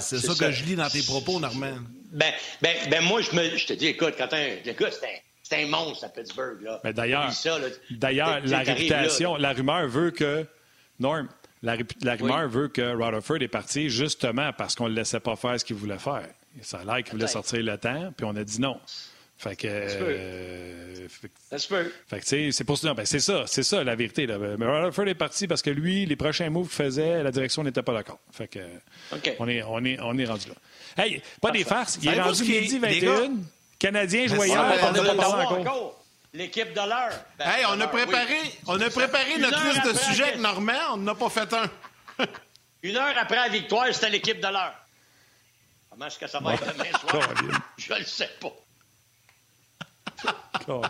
[0.00, 1.78] C'est ça, que je lis dans tes propos, Normand.
[2.12, 4.98] Ben, ben, ben moi, je, me, je te dis, écoute, quand un, écoute,
[5.42, 6.62] c'est un, un, monstre à Pittsburgh.
[6.62, 6.80] Là.
[6.82, 7.30] Mais d'ailleurs,
[7.90, 10.46] d'ailleurs, la réputation, la rumeur veut que
[11.00, 11.28] Norm,
[11.62, 11.76] la,
[12.14, 15.64] rumeur veut que Rutherford est parti justement parce qu'on ne le laissait pas faire ce
[15.64, 16.26] qu'il voulait faire.
[16.62, 18.78] Ça a l'air qu'il voulait sortir le temps, puis on a dit non.
[19.36, 19.68] Fait que.
[19.68, 22.92] Euh, fait, que, c'est pour ça.
[22.92, 24.26] Ben, c'est ça, c'est ça la vérité.
[24.26, 24.36] Là.
[24.38, 27.82] Mais Rutherford est parti parce que lui, les prochains moves qu'il faisait, la direction n'était
[27.82, 28.18] pas d'accord.
[28.32, 28.58] Fait que.
[29.38, 31.04] On, est, on, est, on est rendu là.
[31.04, 31.98] Hey, pas des farces.
[32.02, 33.32] Il est rendu midi 21.
[33.78, 35.99] Canadien, voyais, on n'a pas encore
[36.32, 37.12] l'équipe de l'heure.
[37.38, 40.96] Ben, hey, on a préparé, on a préparé notre liste de sujets avec Normand, on
[40.98, 41.70] n'en a pas fait un.
[42.82, 44.74] Une heure après la victoire, c'était l'équipe de l'heure.
[45.90, 47.28] Comment est-ce que ça va être demain soir?
[47.76, 48.52] Je le sais pas.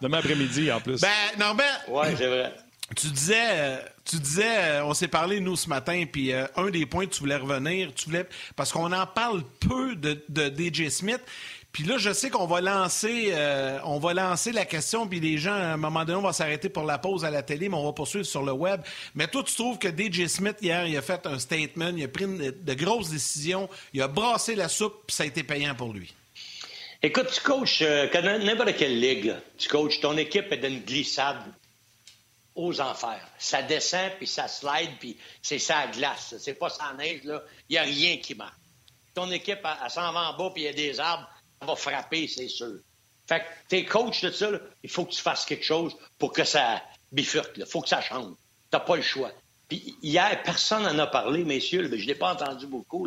[0.00, 1.00] Demain après-midi, en plus.
[1.00, 1.08] Ben,
[1.38, 1.62] Normand.
[1.88, 2.54] Oui, c'est vrai.
[2.96, 7.06] Tu disais, tu disais, on s'est parlé nous ce matin, puis euh, un des points
[7.06, 11.20] que tu voulais revenir, tu voulais, parce qu'on en parle peu de, de DJ Smith,
[11.78, 15.38] puis là, je sais qu'on va lancer, euh, on va lancer la question, puis les
[15.38, 17.76] gens, à un moment donné, on va s'arrêter pour la pause à la télé, mais
[17.76, 18.80] on va poursuivre sur le web.
[19.14, 22.08] Mais toi, tu trouves que DJ Smith, hier, il a fait un statement, il a
[22.08, 25.92] pris de grosses décisions, il a brassé la soupe, puis ça a été payant pour
[25.92, 26.12] lui.
[27.00, 28.08] Écoute, tu coaches euh,
[28.40, 31.44] n'importe quelle ligue, tu coaches, ton équipe est d'une glissade
[32.56, 33.24] aux enfers.
[33.38, 36.34] Ça descend, puis ça slide, puis c'est ça glace.
[36.40, 37.40] C'est pas ça neige, là.
[37.68, 38.56] Il n'y a rien qui marche.
[39.14, 41.28] Ton équipe, elle s'en va en bas, puis il y a des arbres
[41.66, 42.78] va frapper, c'est sûr.
[43.28, 44.50] Fait que t'es coach de ça,
[44.82, 47.52] il faut que tu fasses quelque chose pour que ça bifurque.
[47.56, 48.34] Il faut que ça change.
[48.70, 49.32] T'as pas le choix.
[49.68, 53.06] Puis hier, personne n'en a parlé, messieurs, mais je ne l'ai pas entendu beaucoup.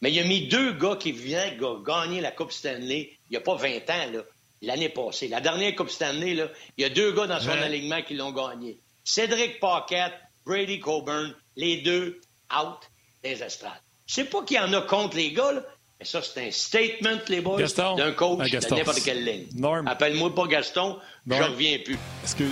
[0.00, 3.40] Mais il a mis deux gars qui viennent gagner la Coupe Stanley il n'y a
[3.40, 4.22] pas 20 ans,
[4.62, 5.28] l'année passée.
[5.28, 8.32] La dernière Coupe Stanley, là, il y a deux gars dans son alignement qui l'ont
[8.32, 8.78] gagné.
[9.04, 12.20] Cédric Paquette, Brady Coburn, les deux
[12.52, 12.78] out
[13.22, 13.80] des estrades.
[14.06, 15.62] Je sais pas qui en a contre les gars, là,
[16.02, 17.62] et ça, c'est un statement, les boys,
[17.96, 19.46] d'un coach ah, de n'importe quelle ligne.
[19.86, 21.96] Appelle-moi pas Gaston, je je reviens plus.
[22.36, 22.44] que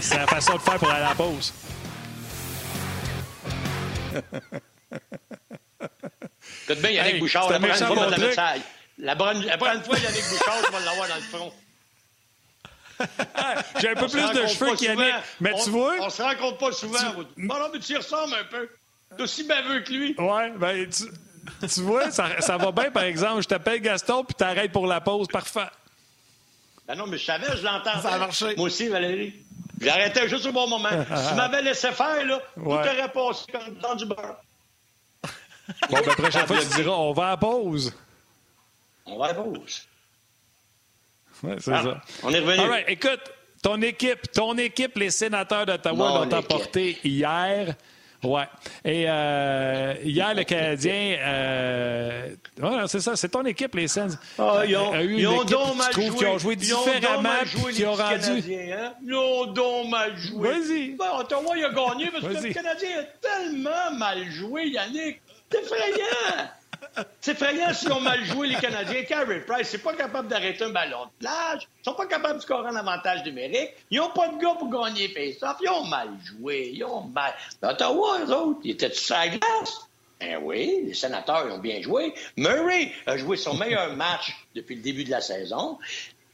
[0.00, 1.52] C'est la façon de faire pour aller à la pause?
[6.62, 8.54] Écoute bien, Yannick hey, Bouchard, la prochaine fois, la, ça,
[8.98, 11.52] la, prochaine fois, Yannick Bouchard, tu vas l'avoir dans le front.
[13.80, 15.14] J'ai un peu plus de cheveux qu'Yannick.
[15.40, 15.96] Mais tu vois?
[16.00, 16.98] On se rencontre pas souvent.
[16.98, 17.46] Tu...
[17.46, 18.68] Bon, non, mais tu y ressembles un peu.
[19.16, 20.14] T'es aussi baveux que lui.
[20.16, 21.04] Ouais, ben, tu,
[21.60, 23.42] tu vois, ça, va bien, par exemple.
[23.42, 25.28] Je t'appelle Gaston, puis t'arrêtes pour la pause.
[25.28, 25.68] Parfait.
[26.86, 28.00] Ben non, mais je savais, je l'entends.
[28.00, 28.54] Ça a marché.
[28.56, 29.34] Moi aussi, Valérie.
[29.80, 30.88] J'arrêtais juste au bon moment.
[30.90, 32.82] si tu m'avais laissé faire, là, ouais.
[32.82, 34.36] tout aurait passé comme dans du beurre.
[35.22, 37.94] Bon, ben, la prochaine fois, tu diras on va à pause.
[39.06, 39.86] On va à pause.
[41.42, 42.00] Oui, c'est ah, ça.
[42.22, 42.60] On est revenu.
[42.60, 43.20] All right, écoute,
[43.62, 47.74] ton équipe, ton équipe, les sénateurs d'Ottawa l'ont emporté hier.
[48.24, 48.44] Ouais.
[48.84, 52.34] Et euh, hier, le Canadien, euh,
[52.86, 54.14] c'est ça, c'est ton équipe, les Sens.
[54.38, 56.10] Ah, ils ont, eu ils ont donc mal joué.
[56.10, 57.28] Qui ont joué différemment,
[57.72, 58.42] qui ont rendu.
[58.72, 58.92] Hein?
[59.04, 60.48] Ils ont donc mal joué.
[60.48, 60.88] Vas-y.
[60.90, 65.20] Ben, Ottawa, il a gagné parce que le Canadien a tellement mal joué, Yannick.
[65.50, 66.48] C'est effrayant.
[67.20, 69.02] C'est effrayant s'ils ont mal joué, les Canadiens.
[69.04, 71.68] Carey Price, c'est pas capable d'arrêter un ballon de plage.
[71.80, 73.70] Ils sont pas capables de scorer un avantage numérique.
[73.90, 75.56] Ils ont pas de gars pour gagner face-off.
[75.60, 76.72] Ils ont mal joué.
[76.74, 77.34] Ils ont mal.
[77.62, 79.88] Ottawa, eux autres, ils étaient sur la glace.
[80.20, 82.12] Ben oui, les sénateurs ils ont bien joué.
[82.36, 85.78] Murray a joué son meilleur match depuis le début de la saison.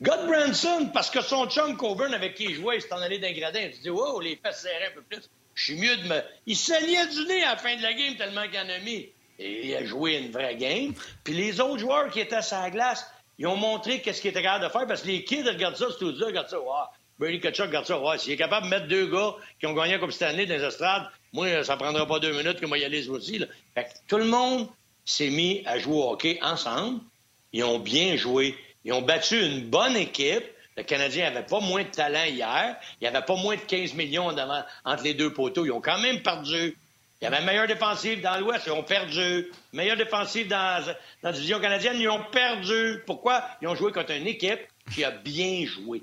[0.00, 3.18] God Branson, parce que son chum Coburn avec qui il jouait, il s'est en allé
[3.18, 3.60] d'un gradin.
[3.60, 5.28] Il se dit, oh, les fesses serrées un peu plus.
[5.54, 6.20] Je suis mieux de me.
[6.46, 9.08] Il saignait du nez à la fin de la game tellement qu'il en a mis.
[9.38, 10.94] Et il a joué une vraie game.
[11.24, 13.06] Puis les autres joueurs qui étaient sur la glace,
[13.38, 15.86] ils ont montré qu'est-ce qu'ils étaient capables de faire parce que les kids regardent ça,
[15.98, 16.60] tout ça, regardent ça.
[16.60, 16.86] Wow.
[17.18, 17.98] Bernie Kachuk regarde ça.
[18.00, 20.56] Ouais, s'il est capable de mettre deux gars qui ont gagné comme cette année dans
[20.56, 23.44] les estrades, moi, ça prendra pas deux minutes que moi y aller aussi.
[23.74, 24.68] Fait que tout le monde
[25.04, 27.00] s'est mis à jouer au hockey ensemble.
[27.52, 28.56] Ils ont bien joué.
[28.84, 30.44] Ils ont battu une bonne équipe.
[30.76, 32.76] Le Canadien n'avait pas moins de talent hier.
[33.00, 34.32] Il n'y avait pas moins de 15 millions
[34.84, 35.64] entre les deux poteaux.
[35.64, 36.76] Ils ont quand même perdu
[37.24, 39.50] Il y avait une meilleure défensive dans l'Ouest, ils ont perdu.
[39.72, 43.02] Meilleure défensive dans, dans la division canadienne, ils ont perdu.
[43.06, 43.42] Pourquoi?
[43.62, 44.60] Ils ont joué contre une équipe
[44.92, 46.02] qui a bien joué,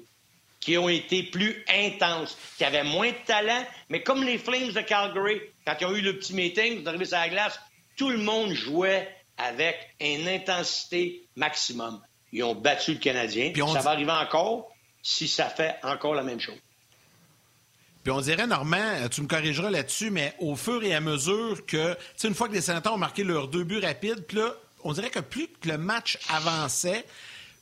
[0.59, 4.81] qui ont été plus intenses, qui avait moins de talent, mais comme les Flames de
[4.81, 7.59] Calgary, quand ils ont eu le petit meeting, ils sont arrivés sur la glace,
[7.97, 9.07] tout le monde jouait
[9.37, 12.01] avec une intensité maximum.
[12.31, 13.53] Ils ont battu le Canadien.
[13.71, 14.71] Ça va arriver encore
[15.03, 16.57] si ça fait encore la même chose.
[18.03, 21.93] Puis on dirait, Normand, tu me corrigeras là-dessus, mais au fur et à mesure que,
[21.93, 24.55] tu sais, une fois que les sénateurs ont marqué leurs deux buts rapides, puis là,
[24.83, 27.05] on dirait que plus que le match avançait,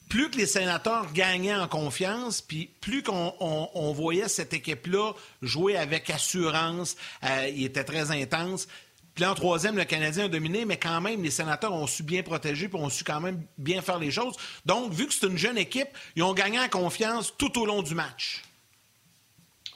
[0.08, 6.10] plus que les sénateurs gagnaient en confiance, puis plus qu'on voyait cette équipe-là jouer avec
[6.10, 8.67] assurance, euh, il était très intense.
[9.13, 12.04] Puis là, en troisième, le Canadien a dominé, mais quand même, les sénateurs ont su
[12.04, 14.36] bien protéger, puis ont su quand même bien faire les choses.
[14.65, 17.82] Donc, vu que c'est une jeune équipe, ils ont gagné en confiance tout au long
[17.82, 18.43] du match.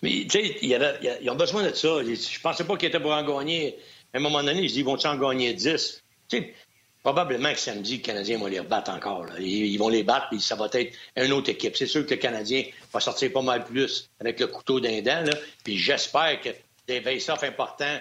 [0.03, 2.03] Mais, tu sais, ils ont besoin de ça.
[2.03, 3.77] Je pensais pas qu'ils étaient pour en gagner.
[4.13, 6.03] À un moment donné, je dis, vont-ils en gagner 10?
[6.27, 6.53] Tu sais,
[7.01, 9.27] probablement que samedi, le Canadien va les rebattre encore.
[9.39, 11.77] Ils, vont les battre, puis ça va être une autre équipe.
[11.77, 15.23] C'est sûr que le Canadien va sortir pas mal plus avec le couteau d'un dent.
[15.63, 16.49] Puis j'espère que
[16.85, 17.97] des face-offs importants,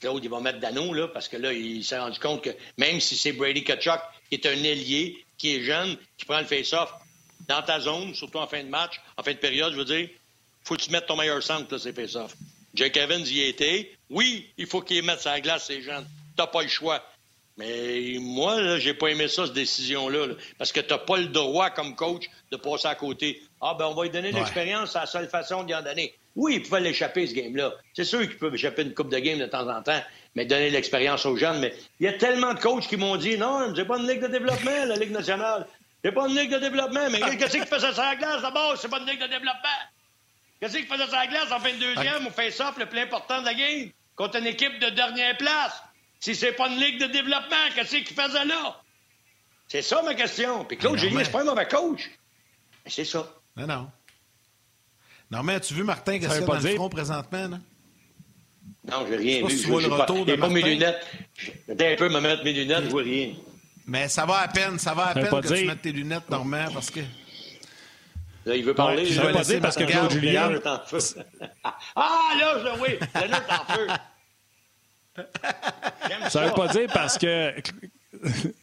[0.00, 3.00] Claude, il va mettre Dano, là, parce que là, il s'est rendu compte que même
[3.00, 6.92] si c'est Brady Kachuk, qui est un ailier, qui est jeune, qui prend le face-off
[7.48, 10.08] dans ta zone, surtout en fin de match, en fin de période, je veux dire,
[10.64, 12.34] faut que tu mettes ton meilleur centre, là, ces face-offs.
[12.74, 13.92] Jake Evans y était.
[14.08, 16.06] Oui, il faut qu'il mette sa glace, ces jeunes.
[16.36, 17.02] T'as pas le choix.
[17.58, 20.28] Mais moi, là, j'ai pas aimé ça, cette décision-là.
[20.56, 23.42] parce que t'as pas le droit, comme coach, de passer à côté.
[23.60, 26.14] Ah, ben, on va lui donner l'expérience, c'est la seule façon d'y en donner.
[26.34, 27.74] Oui, il pouvait l'échapper, ce game-là.
[27.92, 30.00] C'est sûr qu'il peut échapper une coupe de game de temps en temps,
[30.34, 31.60] mais donner l'expérience aux jeunes.
[31.60, 34.22] Mais il y a tellement de coachs qui m'ont dit non, j'ai pas une ligue
[34.22, 35.66] de développement, la Ligue nationale.
[36.02, 37.10] J'ai pas une ligue de développement.
[37.10, 38.76] Mais qu'est-ce qui fait ça sur la glace d'abord?
[38.78, 39.68] C'est pas une ligue de développement.
[40.62, 41.50] Qu'est-ce qu'il faisait sur la glace?
[41.50, 44.78] En fin de deuxième ou face-off le plus important de la game contre une équipe
[44.78, 45.82] de dernière place?
[46.20, 48.80] Si c'est pas une ligue de développement, qu'est-ce qu'il faisait là?
[49.66, 50.64] C'est ça ma question.
[50.64, 52.08] Puis Claude Julien, c'est pas un mauvais coach.
[52.84, 53.28] Mais c'est ça.
[53.56, 53.90] Non, non.
[55.32, 57.48] Non, mais as-tu vu Martin qu'est-ce qu'il y a dans le front présentement?
[57.48, 57.58] Là?
[58.88, 59.58] Non, j'ai rien vu.
[59.58, 61.04] Je vois le retour pas, de pas mes lunettes.
[61.66, 63.34] J'étais un peu me mettre mes lunettes, je vois rien.
[63.86, 66.66] Mais ça va à peine, ça va à peine que tu mettes tes lunettes, Normand,
[66.72, 67.00] parce que...
[68.44, 69.06] Là, il veut parler.
[69.06, 70.50] je vais pas dire parce que Claude Julien.
[71.94, 73.86] ah, là, je, oui, est en feu.
[76.28, 77.52] Ça veut pas dire parce que.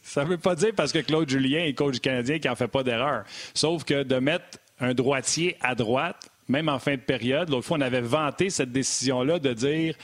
[0.02, 2.82] Ça veut pas dire parce que Claude Julien est coach canadien qui n'en fait pas
[2.82, 3.24] d'erreur.
[3.54, 7.76] Sauf que de mettre un droitier à droite, même en fin de période, l'autre fois,
[7.78, 9.94] on avait vanté cette décision-là de dire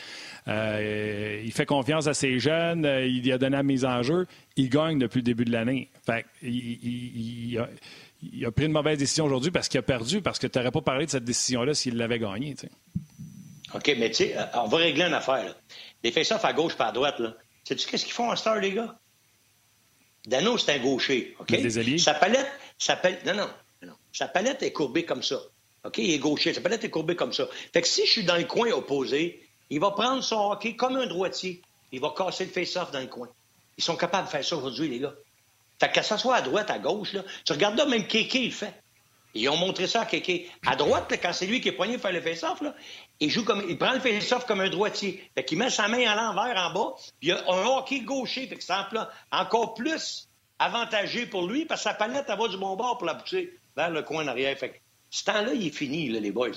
[0.48, 4.26] euh, il fait confiance à ses jeunes, euh, il a donné la mise en jeu,
[4.56, 5.88] il gagne depuis le début de l'année.
[6.04, 6.78] Fait il,
[7.52, 7.66] il
[8.44, 10.80] a pris une mauvaise décision aujourd'hui parce qu'il a perdu, parce que tu n'aurais pas
[10.80, 12.54] parlé de cette décision-là s'il l'avait gagnée.
[13.74, 15.54] OK, mais tu sais, euh, on va régler une affaire.
[16.02, 17.34] Les face-off à gauche pas à droite, là.
[17.64, 18.96] Sais-tu qu'est-ce qu'ils font en star, les gars?
[20.26, 21.54] Dano, c'est un gaucher, OK?
[21.98, 22.46] Sa palette,
[22.78, 23.48] sa palette, non, non,
[23.82, 23.94] non.
[24.12, 25.40] Sa palette est courbée comme ça.
[25.84, 25.98] OK?
[25.98, 26.52] Il est gaucher.
[26.54, 27.48] Sa palette est courbée comme ça.
[27.72, 30.96] Fait que si je suis dans le coin opposé, il va prendre son hockey comme
[30.96, 31.62] un droitier.
[31.92, 33.28] Il va casser le face-off dans le coin.
[33.78, 35.14] Ils sont capables de faire ça aujourd'hui, les gars.
[35.78, 38.52] Fait que ça soit à droite, à gauche, là, tu regardes là, même Kéké, il
[38.52, 38.74] fait.
[39.34, 40.50] Ils ont montré ça à Kéké.
[40.64, 42.62] À droite, quand c'est lui qui est poigné faire le face-off,
[43.20, 45.30] il joue comme, il prend le face-off comme un droitier.
[45.34, 48.46] Fait qu'il met sa main à l'envers en bas, puis il a un hockey gaucher.
[48.46, 48.72] Fait que c'est
[49.30, 53.06] encore plus avantagé pour lui, parce que sa palette, elle va du bon bord pour
[53.06, 54.56] la pousser vers le coin en arrière.
[54.56, 54.76] Fait que
[55.10, 56.48] ce temps-là, il est fini, là, les boys.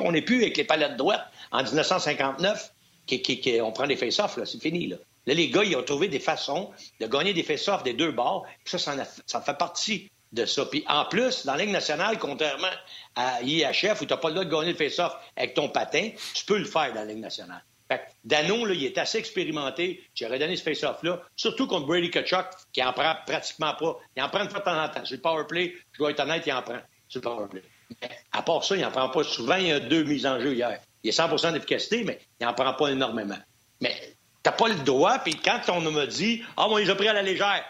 [0.00, 2.72] on n'est plus avec les palettes droites en 1959
[3.08, 4.96] qu'on prend les face-off, c'est fini, là.
[5.26, 8.46] Là, les gars, ils ont trouvé des façons de gagner des face-offs des deux bords.
[8.64, 10.64] Ça, ça, fait partie de ça.
[10.66, 12.70] Puis en plus, dans la Ligue nationale, contrairement
[13.16, 16.10] à IHF, où tu n'as pas le droit de gagner le face-off avec ton patin,
[16.34, 17.64] tu peux le faire dans la Ligue nationale.
[17.88, 20.02] Fait que Dano, là, il est assez expérimenté.
[20.14, 23.98] J'aurais donné ce face-off-là, surtout contre Brady Kachuk, qui en prend pratiquement pas.
[24.16, 25.04] Il en prend de temps en temps.
[25.04, 27.62] Sur le power play, je dois être honnête, il en prend sur le power play.
[28.02, 29.56] Mais à part ça, il n'en prend pas souvent.
[29.56, 30.80] Il y a deux mises en jeu hier.
[31.04, 33.38] Il a 100% d'efficacité, mais il n'en prend pas énormément.
[33.80, 34.15] Mais
[34.46, 37.12] T'as pas le droit, puis quand on me dit Ah, on les a pris à
[37.12, 37.64] la légère,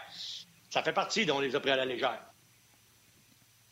[0.69, 2.19] ça fait partie dont on les a pris à la légère.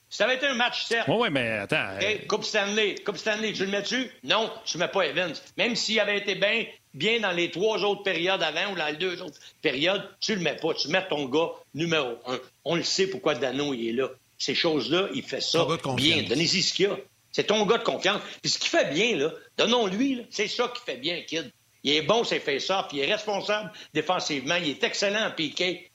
[0.09, 1.07] Si ça avait été un match certes.
[1.07, 1.99] Oui, oui, mais attends.
[2.01, 2.95] Euh, Coupe Stanley.
[3.05, 4.09] Coupe Stanley, tu le mets dessus?
[4.23, 5.35] Non, tu ne mets pas Evans.
[5.55, 6.65] Même s'il avait été bien,
[6.95, 10.41] bien dans les trois autres périodes avant ou dans les deux autres périodes, tu le
[10.41, 10.73] mets pas.
[10.73, 12.39] Tu mets ton gars numéro un.
[12.63, 14.09] On le sait pourquoi Dano il est là.
[14.39, 15.63] Ces choses-là, il fait ça
[15.95, 16.23] bien.
[16.23, 16.97] Donnez-y ce qu'il y a.
[17.31, 18.23] C'est ton gars de confiance.
[18.41, 21.51] Puis ce qu'il fait bien, là, donnons-lui, c'est ça qui fait bien, kid.
[21.85, 22.87] Il est bon, ses face-offs.
[22.93, 24.55] Il est responsable défensivement.
[24.55, 25.91] Il est excellent en piqué.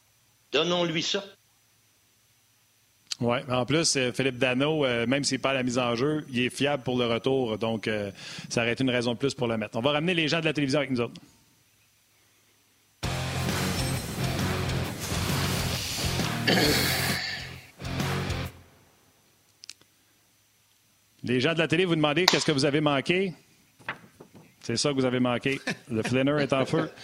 [0.52, 1.24] Donnons-lui ça.
[3.20, 5.94] Oui, en plus, euh, Philippe Dano, euh, même s'il n'est pas à la mise en
[5.96, 7.58] jeu, il est fiable pour le retour.
[7.58, 8.12] Donc, euh,
[8.48, 9.76] ça aurait été une raison de plus pour le mettre.
[9.76, 11.20] On va ramener les gens de la télévision avec nous autres.
[21.24, 23.34] Les gens de la télé, vous demandez qu'est-ce que vous avez manqué?
[24.62, 25.60] C'est ça que vous avez manqué.
[25.90, 26.90] Le Flinner est en feu.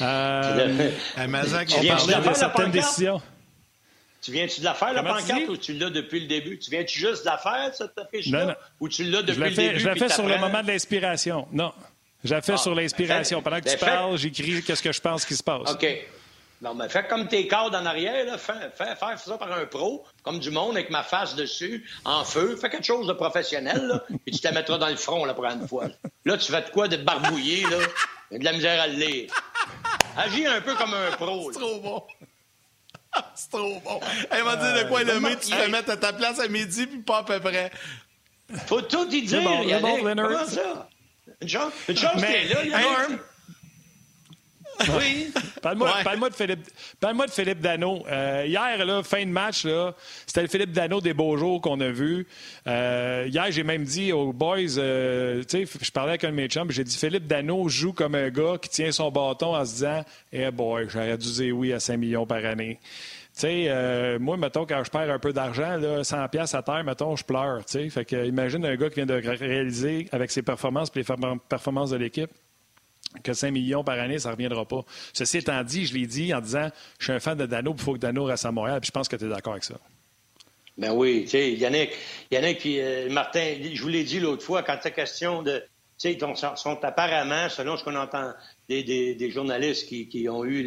[0.00, 3.20] Euh, on parlait de certaines décisions.
[4.22, 6.58] Tu viens-tu de la faire, la pancarte, ou tu l'as depuis le début?
[6.58, 8.56] Tu viens-tu juste de la faire, cette affiche-là?
[8.78, 9.80] Ou tu l'as depuis le début?
[9.80, 11.46] Je la fais sur le moment de l'inspiration.
[11.52, 11.72] Non.
[12.24, 13.42] Je la fais ah, sur l'inspiration.
[13.42, 15.72] Pendant que tu ben, parles, j'écris qu'est-ce que je pense qui se passe.
[15.72, 15.86] OK.
[16.62, 18.36] Non, mais fais comme tes cordes en arrière, là.
[18.36, 22.24] Fais, fais, fais, ça par un pro, comme du monde, avec ma face dessus, en
[22.24, 22.56] feu.
[22.56, 25.66] Fais quelque chose de professionnel, là, et tu te mettras dans le front la prochaine
[25.66, 25.86] fois.
[26.24, 27.78] Là, tu fais de quoi de barbouiller, là?
[28.30, 29.32] Il y a de la misère à le lire.
[30.16, 31.50] Agis un peu comme un pro.
[31.52, 32.02] C'est trop bon.
[33.34, 34.00] C'est trop bon.
[34.30, 36.86] Elle m'a dit de quoi le met, tu te mettre à ta place à midi,
[36.86, 37.70] puis pas à peu près.
[38.66, 39.64] Faut tout y dire, bon.
[39.80, 40.88] Bon, Comment ça?
[41.40, 42.60] Une chance, une chance Mais, là.
[44.98, 45.32] Oui.
[45.62, 46.66] Parle-moi de Philippe,
[46.98, 48.02] parle de Philippe Dano.
[48.10, 49.66] Euh, hier, là, fin de match,
[50.26, 52.26] c'était le Philippe Dano des beaux jours qu'on a vu.
[52.66, 56.36] Euh, hier, j'ai même dit aux boys, euh, tu sais, je parlais avec un de
[56.36, 59.64] mes chums, j'ai dit Philippe Dano joue comme un gars qui tient son bâton en
[59.64, 62.78] se disant Eh boy, j'aurais dû dire oui à 5 millions par année.
[63.34, 67.14] Tu sais, moi, mettons, quand je perds un peu d'argent, 100 pièces à terre, mettons,
[67.16, 67.64] je pleure.
[67.64, 71.00] Tu sais, fait que imagine un gars qui vient de réaliser avec ses performances et
[71.00, 71.06] les
[71.48, 72.30] performances de l'équipe
[73.22, 74.84] que 5 millions par année, ça ne reviendra pas.
[75.12, 76.68] Ceci étant dit, je l'ai dit en disant
[76.98, 78.92] je suis un fan de Dano, il faut que Dano reste à Montréal, puis je
[78.92, 79.74] pense que tu es d'accord avec ça.
[80.78, 81.90] Ben oui, tu sais, Yannick,
[82.30, 85.58] Yannick puis euh, Martin, je vous l'ai dit l'autre fois, quand c'est question de.
[85.98, 88.32] Tu sais, ils sont apparemment, selon ce qu'on entend
[88.68, 90.62] des, journalistes qui, ont eu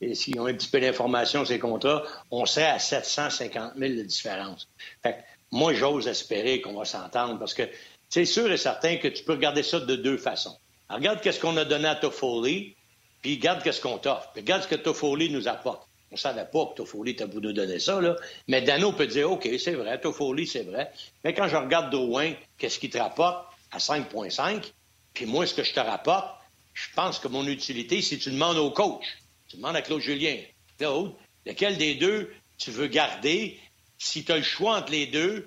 [0.00, 0.18] les.
[0.38, 4.68] ont un petit peu d'informations sur ces contrats, on serait à 750 000 de différence.
[5.02, 7.64] Fait moi, j'ose espérer qu'on va s'entendre parce que
[8.08, 10.56] c'est sûr et certain que tu peux regarder ça de deux façons
[10.96, 12.74] regarde qu'est-ce qu'on a donné à Toffoli,
[13.22, 14.30] puis regarde qu'est-ce qu'on t'offre.
[14.32, 15.86] Puis regarde ce que Toffoli nous apporte.
[16.10, 18.16] On ne savait pas que Toffoli pour nous donner ça, là.
[18.46, 20.90] Mais Dano peut dire, OK, c'est vrai, Toffoli, c'est vrai.
[21.22, 24.72] Mais quand je regarde Drouin, qu'est-ce qu'il te rapporte à 5,5,
[25.12, 26.34] puis moi, ce que je te rapporte,
[26.72, 29.04] je pense que mon utilité, si tu demandes au coach,
[29.48, 30.36] tu demandes à Claude Julien,
[30.78, 31.12] Claude,
[31.44, 33.58] lequel des deux tu veux garder
[33.98, 35.46] si tu as le choix entre les deux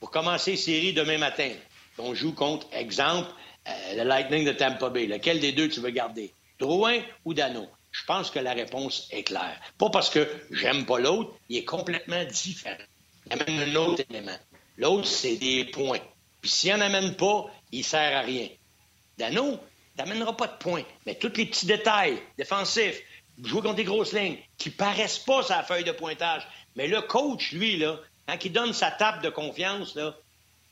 [0.00, 1.50] pour commencer série demain matin?
[1.96, 3.30] On joue contre, exemple,
[3.68, 5.06] euh, le Lightning de Tampa Bay.
[5.06, 6.32] Lequel des deux tu veux garder?
[6.58, 7.68] Drouin ou Dano?
[7.92, 9.60] Je pense que la réponse est claire.
[9.78, 12.76] Pas parce que j'aime pas l'autre, il est complètement différent.
[13.26, 14.36] Il amène un autre élément.
[14.76, 16.00] L'autre, c'est des points.
[16.40, 18.48] Puis s'il n'en amène pas, il sert à rien.
[19.16, 19.58] Dano,
[19.96, 20.82] n'amènera pas de points.
[21.06, 23.00] Mais tous les petits détails défensifs,
[23.42, 26.46] jouer contre des grosses lignes, qui paraissent pas la feuille de pointage.
[26.76, 30.16] Mais le coach, lui, là, quand il donne sa table de confiance, là,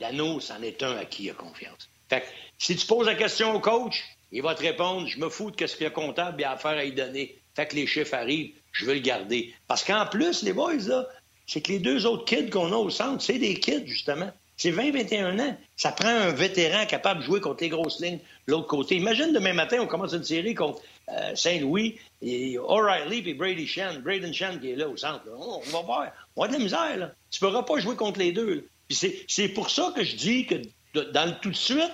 [0.01, 1.89] Dano, c'en est un à qui il a confiance.
[2.09, 2.25] Fait
[2.63, 5.67] si tu poses la question au coach, il va te répondre Je me fous de
[5.67, 7.37] ce que le comptable a à faire à y donner.
[7.57, 9.53] Fait que les chiffres arrivent, je veux le garder.
[9.67, 11.09] Parce qu'en plus, les boys, là,
[11.45, 14.31] c'est que les deux autres kids qu'on a au centre, c'est des kids, justement.
[14.57, 15.57] C'est 20-21 ans.
[15.75, 18.95] Ça prend un vétéran capable de jouer contre les grosses lignes de l'autre côté.
[18.95, 24.03] Imagine demain matin, on commence une série contre euh, Saint-Louis, et O'Reilly et Brady Shen,
[24.03, 25.25] Braden Shen qui est là au centre.
[25.37, 26.13] On, va voir.
[26.37, 26.97] On va de la misère.
[26.97, 27.13] Là.
[27.29, 28.69] Tu ne pourras pas jouer contre les deux.
[28.89, 30.63] c'est pour ça que je dis que
[30.95, 31.91] dans le tout de suite,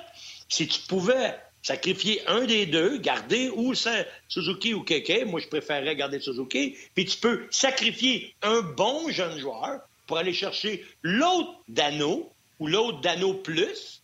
[0.49, 3.75] si tu pouvais sacrifier un des deux, garder ou
[4.29, 9.39] Suzuki ou Keke, moi je préférerais garder Suzuki, puis tu peux sacrifier un bon jeune
[9.39, 14.03] joueur pour aller chercher l'autre Dano ou l'autre Dano plus,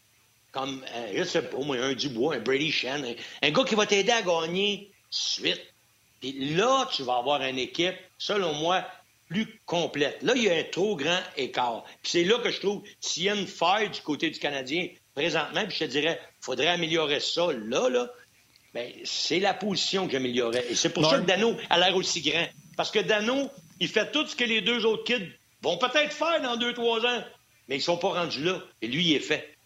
[0.53, 3.87] comme, euh, je sais pas, moi, un Dubois, un Brady Shen, un, gars qui va
[3.87, 5.63] t'aider à gagner suite.
[6.21, 8.85] Puis là, tu vas avoir une équipe, selon moi,
[9.29, 10.23] plus complète.
[10.23, 11.85] Là, il y a un trop grand écart.
[12.03, 15.85] Puis c'est là que je trouve, s'il y du côté du Canadien, présentement, puis je
[15.85, 18.09] te dirais, il faudrait améliorer ça là, là.
[18.75, 20.65] Bien, c'est la position que j'améliorerais.
[20.69, 22.49] Et c'est pour ça que Dano a l'air aussi grand.
[22.77, 23.49] Parce que Dano,
[23.79, 25.31] il fait tout ce que les deux autres kids
[25.63, 27.25] vont peut-être faire dans deux, trois ans,
[27.69, 28.61] mais ils sont pas rendus là.
[28.83, 29.57] Et lui, il est fait.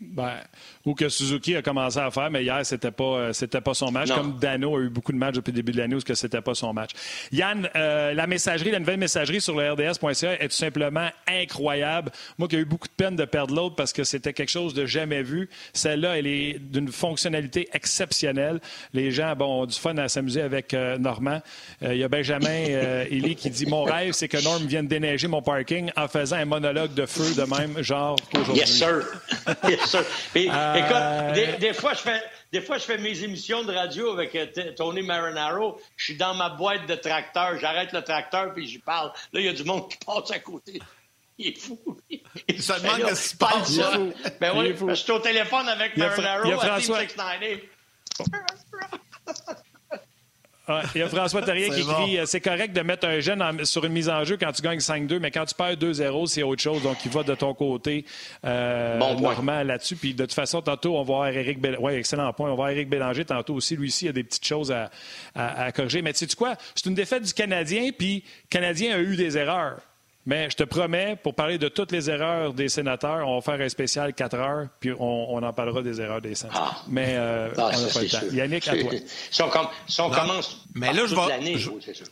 [0.00, 0.42] Ben,
[0.84, 3.90] ou que Suzuki a commencé à faire, mais hier, c'était pas, euh, c'était pas son
[3.90, 4.10] match.
[4.10, 6.42] Comme Dano a eu beaucoup de matchs depuis le début de l'année où ce c'était
[6.42, 6.90] pas son match.
[7.32, 12.12] Yann, euh, la messagerie, la nouvelle messagerie sur le RDS.ca est tout simplement incroyable.
[12.38, 14.74] Moi qui ai eu beaucoup de peine de perdre l'autre parce que c'était quelque chose
[14.74, 15.48] de jamais vu.
[15.72, 18.60] Celle-là, elle est d'une fonctionnalité exceptionnelle.
[18.92, 21.40] Les gens, bon, ont du fun à s'amuser avec euh, Normand.
[21.80, 22.48] Il y a Benjamin
[23.10, 26.44] Eli qui dit Mon rêve, c'est que Norm vienne déneiger mon parking en faisant un
[26.44, 28.60] monologue de feu de même genre qu'aujourd'hui.
[28.60, 29.02] Yes, sir.
[29.68, 30.04] yes, sir.
[30.74, 32.22] Écoute, euh, des, fois, je fais,
[32.52, 35.80] des fois, je fais mes émissions de radio avec euh, Tony Marinaro.
[35.96, 37.58] Je suis dans ma boîte de tracteur.
[37.58, 39.12] J'arrête le tracteur puis j'y parle.
[39.32, 40.80] Là, il y a du monde qui passe à côté.
[41.38, 41.80] Il est fou.
[42.48, 43.80] Il se demande ce qui se passe.
[44.40, 47.60] Ben oui, je suis au téléphone avec Marinaro à Team 690.
[50.94, 53.84] il y a François Terrier qui écrit euh, C'est correct de mettre un jeune sur
[53.84, 56.62] une mise en jeu quand tu gagnes 5-2, mais quand tu perds 2-0, c'est autre
[56.62, 56.82] chose.
[56.82, 58.04] Donc, il va de ton côté
[58.44, 59.96] euh, normal là-dessus.
[59.96, 61.82] Puis, de toute façon, tantôt, on va voir Eric Bélanger.
[61.82, 62.46] Oui, excellent point.
[62.46, 63.76] On va voir Eric Bélanger tantôt aussi.
[63.76, 64.90] Lui aussi, il y a des petites choses à,
[65.34, 66.02] à, à corriger.
[66.02, 66.56] Mais tu sais quoi?
[66.74, 69.80] C'est une défaite du Canadien, puis le Canadien a eu des erreurs.
[70.26, 73.64] Mais je te promets, pour parler de toutes les erreurs des sénateurs, on va faire
[73.64, 76.80] un spécial 4 heures, puis on, en parlera des erreurs des sénateurs.
[76.80, 76.84] Ah.
[76.88, 78.18] Mais euh, ah, on n'a pas le temps.
[78.32, 78.90] Yannick, à toi.
[79.30, 82.06] Si on, commence mais là, je vais, c'est sûr.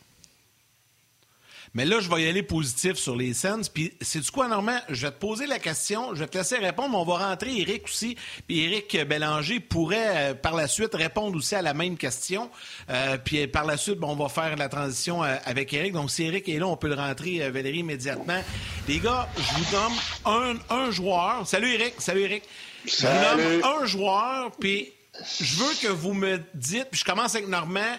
[1.75, 3.63] Mais là, je vais y aller positif sur les scènes.
[3.73, 4.77] Puis, c'est du quoi, Normand?
[4.89, 7.61] Je vais te poser la question, je vais te laisser répondre, mais on va rentrer
[7.61, 8.15] Eric aussi.
[8.47, 12.51] Puis Eric Bélanger pourrait, euh, par la suite, répondre aussi à la même question.
[12.91, 15.93] Euh, puis par la suite, on va faire la transition euh, avec Eric.
[15.93, 18.43] Donc, si Eric est là, on peut le rentrer, Valérie, immédiatement.
[18.87, 21.47] Les gars, je vous nomme un, joueur.
[21.47, 21.95] Salut Eric.
[21.97, 22.43] Salut Eric.
[22.85, 24.93] Je vous nomme un joueur, puis
[25.39, 27.97] je veux que vous me dites, puis je commence avec Normand,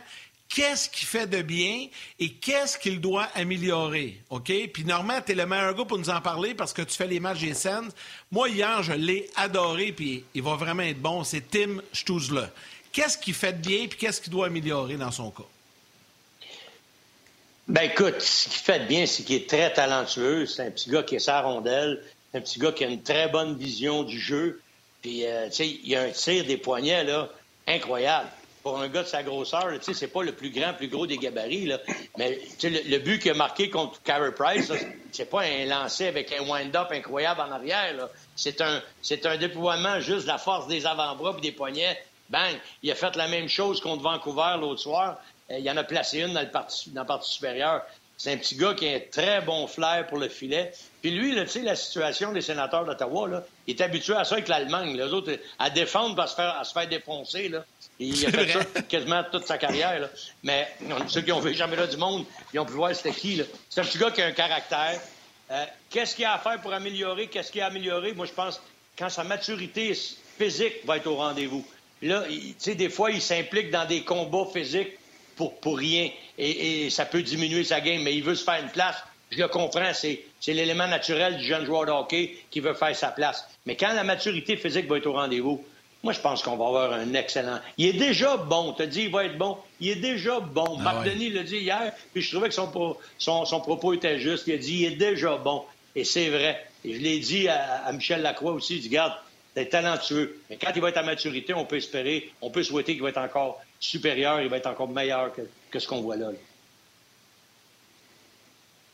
[0.49, 1.89] qu'est-ce qu'il fait de bien
[2.19, 4.21] et qu'est-ce qu'il doit améliorer.
[4.31, 4.53] OK?
[4.73, 7.07] Puis Normand, tu es le meilleur gars pour nous en parler parce que tu fais
[7.07, 7.91] les matchs des scènes.
[8.31, 11.25] Moi, hier, je l'ai adoré, puis il va vraiment être bon.
[11.25, 12.51] C'est Tim Stouzla.
[12.93, 15.43] Qu'est-ce qu'il fait de bien puis qu'est-ce qu'il doit améliorer dans son cas?
[17.67, 20.47] Ben écoute, ce qu'il fait de bien, c'est qu'il est très talentueux.
[20.47, 22.05] C'est un petit gars qui est sa rondelle.
[22.31, 24.61] C'est un petit gars qui a une très bonne vision du jeu.
[25.01, 27.31] Puis, euh, tu sais, il a un tir des poignets, là,
[27.67, 28.29] incroyable
[28.65, 31.07] pour un gars de sa grosseur, tu sais, c'est pas le plus grand, plus gros
[31.07, 31.71] des gabarits.
[32.17, 34.73] Mais, le, but qu'il a marqué contre Carey Price,
[35.13, 38.09] c'est pas un lancer avec un wind-up incroyable en arrière.
[38.35, 42.03] C'est un, c'est un déploiement juste de la force des avant-bras et des poignets.
[42.31, 42.55] Bang!
[42.83, 45.19] Il a fait la même chose contre Vancouver l'autre soir.
[45.51, 47.83] Euh, il en a placé une dans, le parti, dans la partie supérieure.
[48.17, 50.73] C'est un petit gars qui a un très bon flair pour le filet.
[51.03, 54.49] Puis lui, tu sais, la situation des sénateurs d'Ottawa, il est habitué à ça avec
[54.49, 54.97] l'Allemagne.
[54.97, 57.49] Les autres, à défendre, à se faire, à se faire défoncer.
[57.49, 57.65] Là.
[57.99, 60.09] Il a fait ça quasiment toute sa carrière.
[60.43, 60.69] Mais
[61.09, 63.41] ceux qui ont vu jamais là du monde, ils ont pu voir c'était qui.
[63.71, 65.01] C'est un petit gars qui a un caractère.
[65.51, 67.29] Euh, qu'est-ce qu'il y a à faire pour améliorer?
[67.29, 68.13] Qu'est-ce qu'il y a à améliorer?
[68.15, 68.61] Moi, je pense
[68.99, 69.97] quand sa maturité
[70.39, 71.65] physique va être au rendez-vous.
[72.03, 74.99] Là, tu sais, des fois, il s'implique dans des combats physiques
[75.37, 76.11] pour, pour rien.
[76.39, 78.97] Et, et, ça peut diminuer sa game, mais il veut se faire une place.
[79.31, 83.09] Je le comprends, c'est, l'élément naturel du jeune joueur de hockey qui veut faire sa
[83.09, 83.49] place.
[83.67, 85.65] Mais quand la maturité physique va être au rendez-vous,
[86.05, 87.61] moi, je pense qu'on va avoir un excellent.
[87.79, 88.75] Il est déjà bon.
[88.75, 89.57] Tu as dit, il va être bon.
[89.81, 90.77] Il est déjà bon.
[90.79, 94.47] Ah Marc Denis l'a dit hier, puis je trouvais que son, son, propos était juste.
[94.47, 95.65] Il a dit, il est déjà bon.
[95.97, 96.63] Et c'est vrai.
[96.85, 98.77] Et je l'ai dit à, Michel Lacroix aussi.
[98.77, 99.15] Il dit, regarde,
[99.55, 100.43] t'es talentueux.
[100.51, 103.09] Mais quand il va être à maturité, on peut espérer, on peut souhaiter qu'il va
[103.09, 105.33] être encore supérieur, il va être encore meilleur
[105.71, 106.29] que, ce qu'on voit là.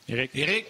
[0.09, 0.31] Éric.
[0.33, 0.67] Éric?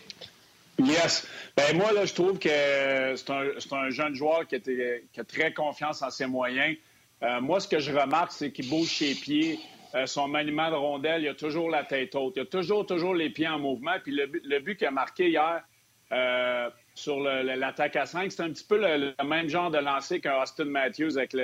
[0.84, 1.26] Yes.
[1.56, 6.10] Ben moi, là, je trouve que c'est un, jeune joueur qui, a très confiance en
[6.10, 6.76] ses moyens.
[7.22, 9.58] Euh, moi, ce que je remarque, c'est qu'il bouge ses pieds.
[9.94, 12.34] Euh, son maniement de rondelle, il a toujours la tête haute.
[12.36, 13.96] Il a toujours, toujours les pieds en mouvement.
[14.02, 15.62] Puis le, but qu'il a marqué hier
[16.12, 20.40] euh, sur l'attaque à 5, c'est un petit peu le, même genre de lancer qu'un
[20.40, 21.36] Austin Matthews avec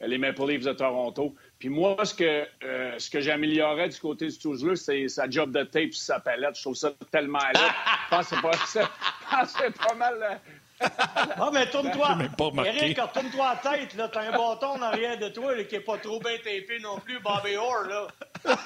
[0.00, 1.34] les Maple Leafs de Toronto.
[1.62, 5.52] Puis moi, ce que, euh, ce que j'améliorerais du côté du Toulouse, c'est sa job
[5.52, 6.56] de tape sur sa palette.
[6.56, 7.54] Je trouve ça tellement laid.
[7.54, 8.34] Je pense que
[8.66, 8.80] c'est
[9.78, 10.40] pas, mal...
[10.80, 12.18] Ah, mais tourne-toi.
[12.66, 13.94] Eric, tourne-toi la tête.
[13.94, 14.08] Là.
[14.08, 17.20] T'as un bâton en arrière de toi qui est pas trop bien tapé non plus,
[17.20, 17.86] Bobby Orr.
[17.88, 18.08] Là.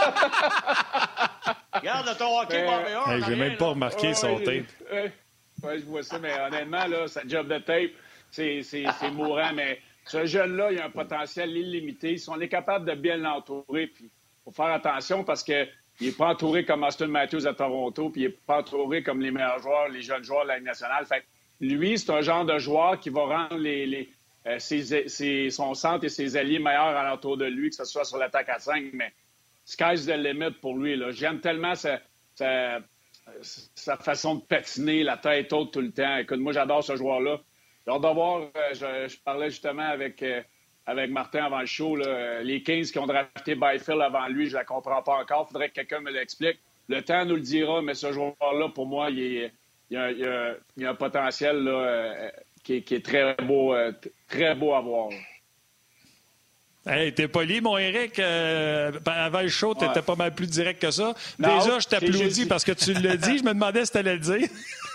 [1.74, 2.66] Regarde ton hockey, mais...
[2.66, 3.12] Bobby Orr.
[3.12, 4.64] Hey, J'ai même pas remarqué son tape.
[4.90, 7.90] Oui, je vois ça, mais honnêtement, là, sa job de tape,
[8.30, 9.52] c'est mourant.
[9.54, 12.16] Mais ce jeune-là, il a un potentiel illimité.
[12.16, 14.10] Si on est capable de bien l'entourer, puis il
[14.44, 15.68] faut faire attention parce qu'il
[16.00, 19.32] n'est pas entouré comme Austin Matthews à Toronto, puis il n'est pas entouré comme les
[19.32, 21.04] meilleurs joueurs, les jeunes joueurs de la Ligue nationale.
[21.06, 21.24] Fait
[21.60, 23.66] lui, c'est un genre de joueur qui va rendre
[24.46, 28.48] euh, son centre et ses alliés meilleurs alentour de lui, que ce soit sur l'attaque
[28.48, 29.12] à 5, mais
[29.64, 31.00] sky's the limit pour lui.
[31.10, 32.00] J'aime tellement sa,
[32.36, 36.18] sa, façon de patiner, la tête haute tout le temps.
[36.18, 37.40] Écoute, moi, j'adore ce joueur-là.
[37.86, 40.42] J'ai de voir, euh, je, parlais justement avec, euh,
[40.86, 44.56] avec Martin avant le show, les 15 qui ont drafté Byfield avant lui, je ne
[44.56, 45.46] la comprends pas encore.
[45.48, 46.58] Il faudrait que quelqu'un me l'explique.
[46.88, 49.50] Le temps nous le dira, mais ce joueur-là, pour moi, il,
[49.90, 52.28] y a, a, un potentiel euh,
[52.64, 53.74] qui, est très beau,
[54.28, 55.10] très beau à voir.
[56.88, 58.18] Hey, t'es poli, mon Eric.
[58.18, 61.14] avant le show, t'étais pas mal plus direct que ça.
[61.38, 63.38] Déjà, je t'applaudis parce que tu l'as dit.
[63.38, 64.48] Je me demandais si t'allais le dire.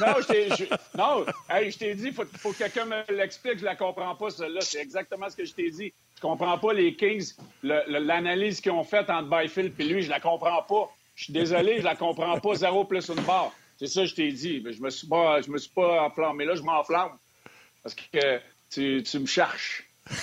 [0.00, 3.58] Non, je t'ai dit, il faut, faut, que quelqu'un me l'explique.
[3.58, 4.60] Je la comprends pas, celle-là.
[4.60, 5.92] C'est exactement ce que je t'ai dit.
[6.16, 7.32] Je comprends pas les Kings,
[7.62, 10.02] l'analyse qu'ils ont faite entre Byfield et lui.
[10.02, 10.90] Je la comprends pas.
[11.14, 12.54] Je suis désolé, je la comprends pas.
[12.54, 13.52] Zéro plus une barre.
[13.78, 14.60] C'est ça que je t'ai dit.
[14.64, 16.44] Mais je me suis pas, je me suis pas enflammé.
[16.44, 17.12] Là, je m'enflamme.
[17.82, 18.40] Parce que
[18.70, 19.84] tu, tu me cherches.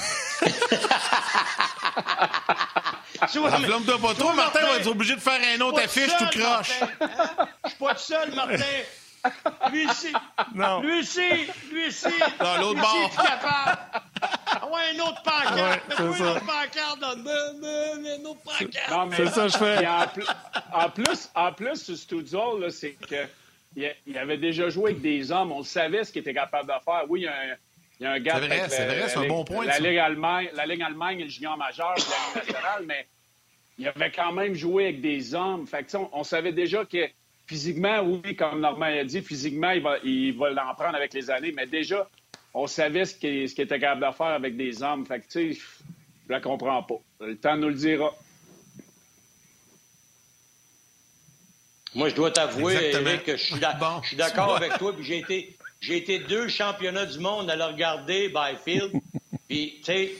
[3.22, 6.82] Enflamme-toi pas trop, Martin va être obligé de faire un autre affiche tout croche.
[6.82, 6.90] Hein?
[7.64, 8.64] Je suis pas tout seul, Martin.
[9.72, 10.14] Lui ici.
[10.54, 10.82] Non.
[10.82, 11.22] Lui ici.
[11.72, 12.08] Lui ici.
[12.40, 13.10] Dans l'autre bord.
[13.10, 13.80] Lui capable.
[14.48, 15.56] Ah ouais, un autre pancarte.
[15.56, 16.04] Ouais, c'est ça.
[16.04, 17.00] Une autre pancarte.
[18.20, 19.14] Une autre pancarte.
[19.16, 19.88] C'est ça, je fais.
[19.88, 20.28] En plus,
[20.74, 23.28] en plus, en plus, ce studio, c'est que
[23.76, 25.52] il avait déjà joué avec des hommes.
[25.52, 27.04] On savait ce qu'il était capable de faire.
[27.10, 27.56] Oui, il y a un,
[28.00, 29.66] il y a un gars C'est vrai, c'est vrai, c'est un bon point.
[29.66, 33.08] La Ligue, Allemagne, la Ligue Allemagne et le junior majeur, la Ligue nationale, mais
[33.78, 35.68] il avait quand même joué avec des hommes.
[35.68, 37.10] Fait que, on, on, savait déjà que
[37.48, 41.30] physiquement, oui, comme Normand a dit, physiquement, il va, il va l'en prendre avec les
[41.30, 42.08] années, mais déjà,
[42.54, 45.06] on savait ce qu'il ce était capable de faire avec des hommes.
[45.06, 45.60] Fait que, tu sais,
[46.28, 46.96] je la comprends pas.
[47.20, 48.14] Le temps nous le dira.
[51.94, 53.60] Moi, je dois t'avouer, Eric, que je suis
[54.16, 54.94] d'accord avec toi.
[54.94, 58.92] Puis j'ai été, j'ai été deux championnats du monde à le regarder, Byfield.
[59.48, 60.12] Puis, tu sais,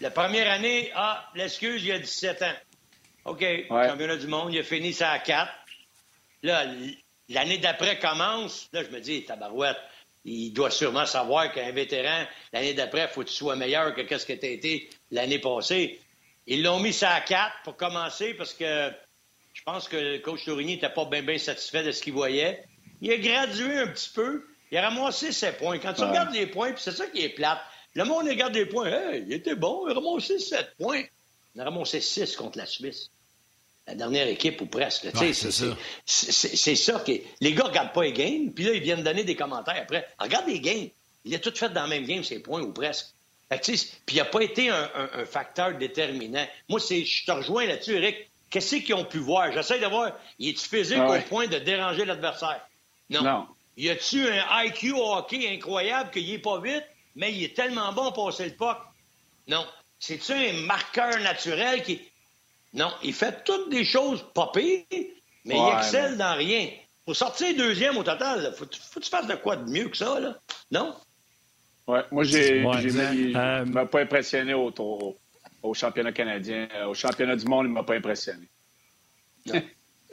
[0.00, 2.54] la première année, ah, l'excuse, il y a 17 ans.
[3.26, 5.50] OK, championnat du monde, il a fini ça à 4.
[6.44, 6.66] Là,
[7.30, 8.68] l'année d'après commence.
[8.72, 9.78] Là, je me dis, tabarouette,
[10.26, 14.18] il doit sûrement savoir qu'un vétéran, l'année d'après, il faut que tu sois meilleur que
[14.18, 15.98] ce que tu as été l'année passée.
[16.46, 18.92] Ils l'ont mis ça à 4 pour commencer parce que
[19.54, 22.62] je pense que le coach Tourigny n'était pas bien satisfait de ce qu'il voyait.
[23.00, 24.44] Il a gradué un petit peu.
[24.70, 25.78] Il a ramassé ses points.
[25.78, 27.60] Quand tu regardes les points, puis c'est ça qui est plate.
[27.94, 28.88] Le monde regarde les points.
[28.88, 31.04] Hey, il était bon, il a ramassé 7 points.
[31.54, 33.08] Il a ramassé 6 contre la Suisse.
[33.86, 35.06] La dernière équipe ou presque.
[35.14, 35.76] c'est ça.
[36.06, 39.24] C'est ça que les gars ne regardent pas les games, puis là, ils viennent donner
[39.24, 40.08] des commentaires après.
[40.18, 40.88] Regarde les games.
[41.24, 43.14] Il a tout fait dans le même game, ses points ou presque.
[43.60, 44.88] Puis il n'a pas été un,
[45.26, 46.46] facteur déterminant.
[46.68, 48.30] Moi, je te rejoins là-dessus, Eric.
[48.50, 49.50] Qu'est-ce qu'ils ont pu voir?
[49.52, 52.60] J'essaie de voir, il est-tu physique ah au point de déranger l'adversaire?
[53.10, 53.22] Non.
[53.22, 53.46] non.
[53.76, 56.84] Y a-tu un IQ hockey incroyable qu'il n'est pas vite,
[57.16, 58.78] mais il est tellement bon pour passer le puck?
[59.48, 59.66] Non.
[59.98, 62.00] C'est-tu un marqueur naturel qui.
[62.74, 62.92] Non.
[63.02, 64.84] Il fait toutes des choses pas pires,
[65.44, 66.68] mais il excelle dans rien.
[67.04, 69.96] Pour sortir deuxième au total, faut, faut que tu fasses de quoi de mieux que
[69.96, 70.36] ça, là?
[70.70, 70.94] Non?
[71.86, 75.16] Oui, moi, j'ai, ouais, euh, m'a pas impressionné au, au,
[75.62, 76.66] au championnat canadien.
[76.74, 78.48] Euh, au championnat du monde, il ne m'a pas impressionné.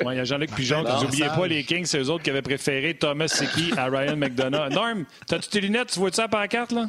[0.10, 2.42] Il y a Jean-Luc Pigeon qui n'oubliez pas les Kings, c'est eux autres qui avaient
[2.42, 4.70] préféré Thomas Siki à Ryan McDonough.
[4.72, 5.92] Norm, t'as-tu tes lunettes?
[5.92, 6.88] Tu vois ça à la pancarte, là?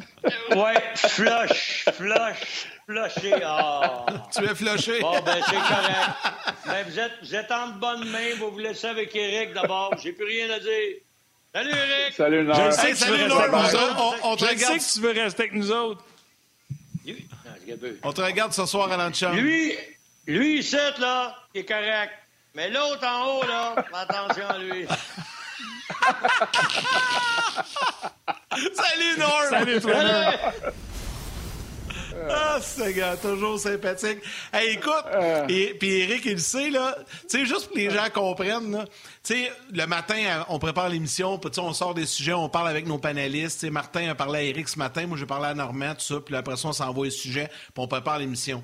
[0.55, 3.33] Ouais, flush, flush, flushé.
[3.45, 4.05] Oh.
[4.35, 4.99] Tu es flushé.
[5.01, 6.09] Bon, ben, c'est correct.
[6.65, 8.35] Ben, vous, êtes, vous êtes en bonne main.
[8.39, 9.95] Vous vous laissez avec Eric d'abord.
[10.01, 10.97] J'ai plus rien à dire.
[11.53, 12.13] Salut, Eric.
[12.15, 12.71] Salut, Norm.
[12.71, 14.23] Je sais que tu veux rester avec nous autres.
[14.23, 14.77] On, te regarde.
[14.77, 16.03] que tu veux rester avec nous autres.
[18.03, 19.35] On te regarde ce soir à l'antichambre.
[19.35, 19.73] Lui,
[20.25, 22.11] lui, ici, là, il est correct.
[22.55, 24.85] Mais l'autre en haut, là, attention à lui.
[28.51, 29.49] Salut, Norm!
[29.49, 30.53] Salut, Flaneur!
[32.29, 34.19] Ah, c'est gars, toujours sympathique.
[34.53, 35.47] Hey, écoute, euh.
[35.49, 36.95] et, puis Eric, il le sait, là,
[37.27, 38.85] tu sais, juste pour que les gens comprennent, là,
[39.23, 42.85] tu sais, le matin, on prépare l'émission, puis on sort des sujets, on parle avec
[42.85, 43.61] nos panélistes.
[43.61, 46.15] sais, Martin a parlé à Eric ce matin, moi j'ai parlé à Normand, tout ça,
[46.23, 48.63] puis après ça, on s'envoie les sujets, puis on prépare l'émission.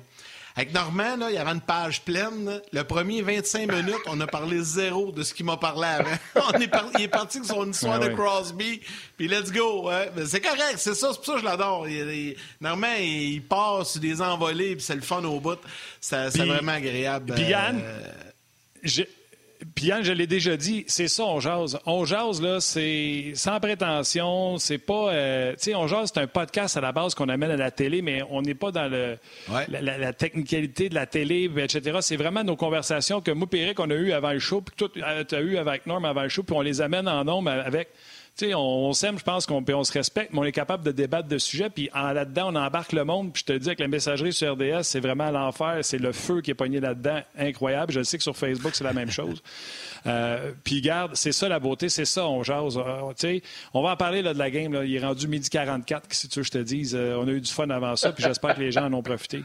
[0.60, 2.60] Avec Normand, là, il y avait une page pleine.
[2.70, 6.10] Le premier 25 minutes, on a parlé zéro de ce qu'il m'a parlé avant.
[6.54, 8.82] on est il est parti avec son histoire ah de Crosby,
[9.16, 9.90] puis let's go.
[10.26, 11.86] C'est correct, c'est ça, c'est pour ça que je l'adore.
[12.60, 15.58] Normand, il, passe des envolées, puis c'est le fun au bout.
[15.98, 17.32] C'est vraiment agréable.
[17.34, 19.04] Puis Yann, euh,
[19.74, 21.78] puis Yann, je l'ai déjà dit, c'est ça, on jase.
[21.86, 25.12] On jase, là, c'est sans prétention, c'est pas...
[25.12, 27.70] Euh, tu sais, on jase, c'est un podcast à la base qu'on amène à la
[27.70, 29.18] télé, mais on n'est pas dans le
[29.68, 31.98] la, technicalité de la télé, etc.
[32.00, 34.84] C'est vraiment nos conversations que moi et qu'on a eues avant le show, puis que
[34.84, 37.50] toi, tu as eues avec Norm avant le show, puis on les amène en nombre
[37.50, 37.88] avec
[38.54, 41.38] on, s'aime, je pense qu'on on se respecte, mais on est capable de débattre de
[41.38, 41.70] sujets.
[41.70, 43.32] Puis là-dedans, on embarque le monde.
[43.32, 45.78] Puis je te dis que la messagerie sur RDS, c'est vraiment l'enfer.
[45.82, 47.20] C'est le feu qui est pogné là-dedans.
[47.38, 47.92] Incroyable.
[47.92, 49.42] Je sais que sur Facebook, c'est la même chose.
[50.06, 52.78] Euh, puis garde, c'est ça la beauté, c'est ça, on jase.
[52.78, 53.40] Euh,
[53.74, 54.80] on va en parler de la game.
[54.82, 56.94] Il est rendu midi 44, si tu veux je te dise.
[56.94, 59.02] Euh, on a eu du fun avant ça, puis j'espère que les gens en ont
[59.02, 59.42] profité.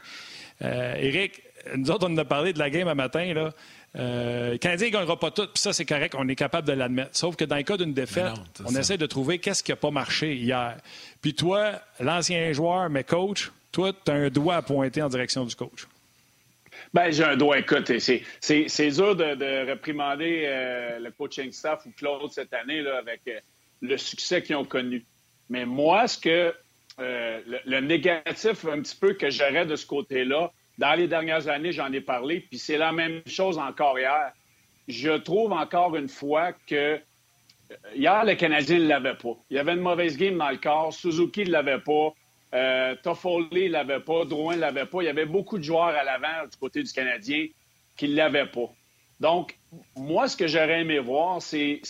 [0.62, 1.42] Éric,
[1.76, 3.34] nous autres, on a parlé de la game un matin.
[3.34, 3.52] Là.
[3.98, 6.74] Euh, le Canadien ne gagnera pas tout, puis ça, c'est correct, on est capable de
[6.74, 7.12] l'admettre.
[7.14, 8.34] Sauf que dans le cas d'une défaite,
[8.66, 10.78] on essaie de trouver qu'est-ce qui n'a pas marché hier.
[11.22, 15.46] Puis toi, l'ancien joueur, mais coach, toi, tu as un doigt à pointer en direction
[15.46, 15.88] du coach.
[16.94, 17.58] Ben, j'ai un doigt.
[17.58, 23.22] Écoute, c'est dur de, réprimander euh, le coaching staff ou Claude cette année là, avec
[23.28, 23.40] euh,
[23.82, 25.06] le succès qu'ils ont connu.
[25.50, 26.54] Mais moi, ce que
[26.98, 31.72] le, le, négatif un petit peu que j'aurais de ce côté-là, dans les dernières années,
[31.72, 34.32] j'en ai parlé, puis c'est la même chose encore hier.
[34.88, 37.00] Je trouve encore une fois que
[37.72, 39.36] euh, hier, le Canadien ne l'avait pas.
[39.50, 40.94] Il y avait une mauvaise game dans le corps.
[40.94, 42.14] Suzuki ne l'avait pas.
[42.54, 45.02] Euh, Toffoli ne l'avait pas, Drouin ne l'avait pas.
[45.02, 47.48] Il y avait beaucoup de joueurs à l'avant du côté du Canadien
[47.98, 48.70] qui ne l'avaient pas.
[49.20, 49.58] Donc,
[49.96, 51.82] moi, ce que j'aurais aimé voir, c'est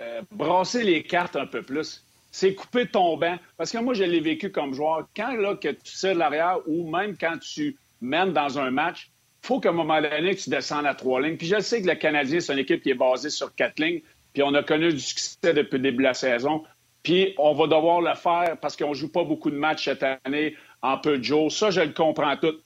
[0.00, 2.03] euh, brasser les cartes un peu plus.
[2.34, 3.36] C'est couper ton banc.
[3.56, 5.06] Parce que moi, je l'ai vécu comme joueur.
[5.14, 9.12] Quand là, que tu sais de l'arrière ou même quand tu mènes dans un match,
[9.44, 11.36] il faut qu'à un moment donné, tu descendes à trois lignes.
[11.36, 14.00] Puis je sais que le Canadien, c'est une équipe qui est basée sur quatre lignes.
[14.32, 16.64] Puis on a connu du succès depuis le début de la saison.
[17.04, 20.04] Puis on va devoir le faire parce qu'on ne joue pas beaucoup de matchs cette
[20.24, 21.52] année en peu de jours.
[21.52, 22.56] Ça, je le comprends tout.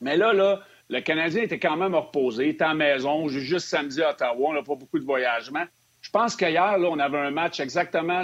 [0.00, 4.02] Mais là, là, le Canadien était quand même reposé, il était la maison, juste samedi
[4.02, 5.64] à Ottawa, on n'a pas beaucoup de voyagement.
[6.00, 8.22] Je pense qu'hier, là, on avait un match exactement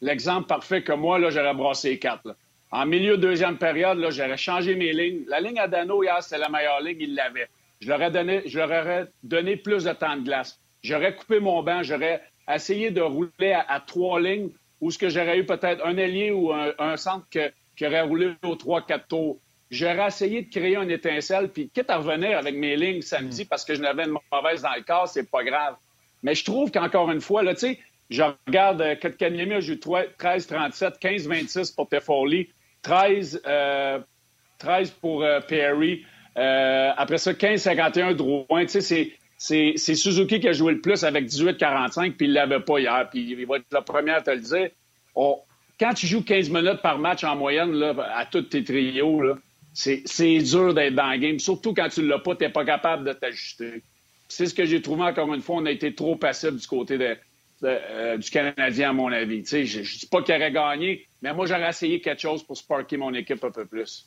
[0.00, 2.36] l'exemple parfait que moi, là, j'aurais brassé les quatre.
[2.72, 5.24] En milieu de deuxième période, là, j'aurais changé mes lignes.
[5.26, 7.48] La ligne à Dano, hier, c'était la meilleure ligne, il l'avait.
[7.80, 10.60] Je leur, ai donné, je leur aurais donné plus de temps de glace.
[10.82, 15.38] J'aurais coupé mon banc, j'aurais essayé de rouler à, trois lignes où ce que j'aurais
[15.38, 19.38] eu peut-être un ailier ou un, centre qui aurait roulé aux trois, quatre tours.
[19.70, 23.64] J'aurais essayé de créer une étincelle, puis quitte à revenir avec mes lignes samedi parce
[23.64, 25.76] que je n'avais une mauvaise dans le corps, c'est pas grave.
[26.22, 27.78] Mais je trouve qu'encore une fois, là, tu sais,
[28.10, 32.48] je regarde, euh, Kotkaniemi a joué 13-37, 15-26 pour Tefoli,
[32.82, 33.42] 13,
[34.58, 36.04] 13 pour euh, Perry.
[36.36, 38.66] Euh, après ça, 15-51 Drouin.
[38.66, 42.60] Tu sais, c'est Suzuki qui a joué le plus avec 18-45, puis il ne l'avait
[42.60, 43.08] pas hier.
[43.10, 44.70] Puis il va être le premier à te le dire.
[45.14, 47.80] quand tu joues 15 minutes par match en moyenne
[48.12, 49.22] à tous tes trios,
[49.72, 51.38] c'est dur d'être dans le game.
[51.38, 53.82] Surtout quand tu ne l'as pas, tu n'es pas capable de t'ajuster.
[54.28, 55.56] C'est ce que j'ai trouvé encore une fois.
[55.56, 57.16] On a été trop passif du côté de,
[57.62, 59.44] euh, du Canadien, à mon avis.
[59.44, 62.96] je ne dis pas qu'il aurait gagné, mais moi, j'aurais essayé quelque chose pour sparker
[62.96, 64.06] mon équipe un peu plus.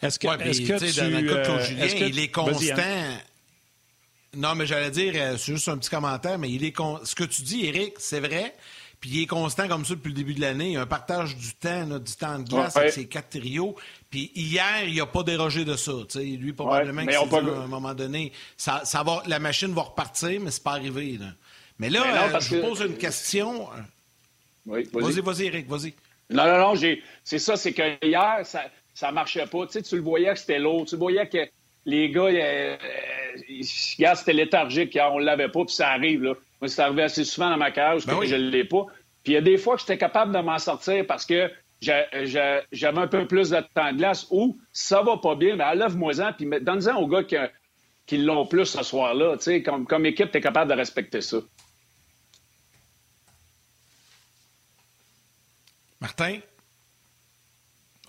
[0.00, 1.00] Est-ce que, est-ce que tu...
[1.00, 2.74] Dans le cas de euh, Julien, il est constant...
[4.36, 7.24] Non, mais j'allais dire, euh, c'est juste un petit commentaire, mais il est ce que
[7.24, 8.54] tu dis, Eric, c'est vrai.
[9.00, 10.66] Puis il est constant comme ça depuis le début de l'année.
[10.66, 13.76] Il y a un partage du temps, du temps de glace avec ses quatre trios.
[14.10, 15.92] Puis hier, il n'a pas dérogé de ça.
[16.16, 20.40] Lui, probablement ouais, que à un moment donné, ça, ça va, la machine va repartir,
[20.40, 21.16] mais c'est pas arrivé.
[21.18, 21.26] Là.
[21.78, 23.68] Mais là, euh, je vous pose une question.
[24.66, 25.20] Oui, vas-y.
[25.20, 25.94] Vas-y, Eric, vas-y.
[26.30, 26.80] Non, non, non,
[27.24, 29.66] c'est ça, c'est que hier, ça ne marchait pas.
[29.66, 30.84] Tu, sais, tu le voyais que c'était lourd.
[30.86, 31.48] Tu voyais que
[31.86, 32.76] les gars, euh,
[33.62, 34.94] c'était léthargique.
[34.94, 36.22] Hier, on ne l'avait pas, puis ça arrive.
[36.22, 36.34] Là.
[36.60, 38.84] Moi, c'est arrivé assez souvent dans ma carrière ben je ne l'ai pas.
[39.22, 41.50] Puis il y a des fois que j'étais capable de m'en sortir parce que
[41.80, 46.32] j'avais un peu plus de temps de glace ou ça va pas bien, mais enlève-moi-en,
[46.32, 47.36] puis donne-en aux gars qui,
[48.06, 49.36] qui l'ont plus ce soir-là.
[49.64, 51.38] Comme, comme équipe, tu es capable de respecter ça.
[56.00, 56.42] Martin?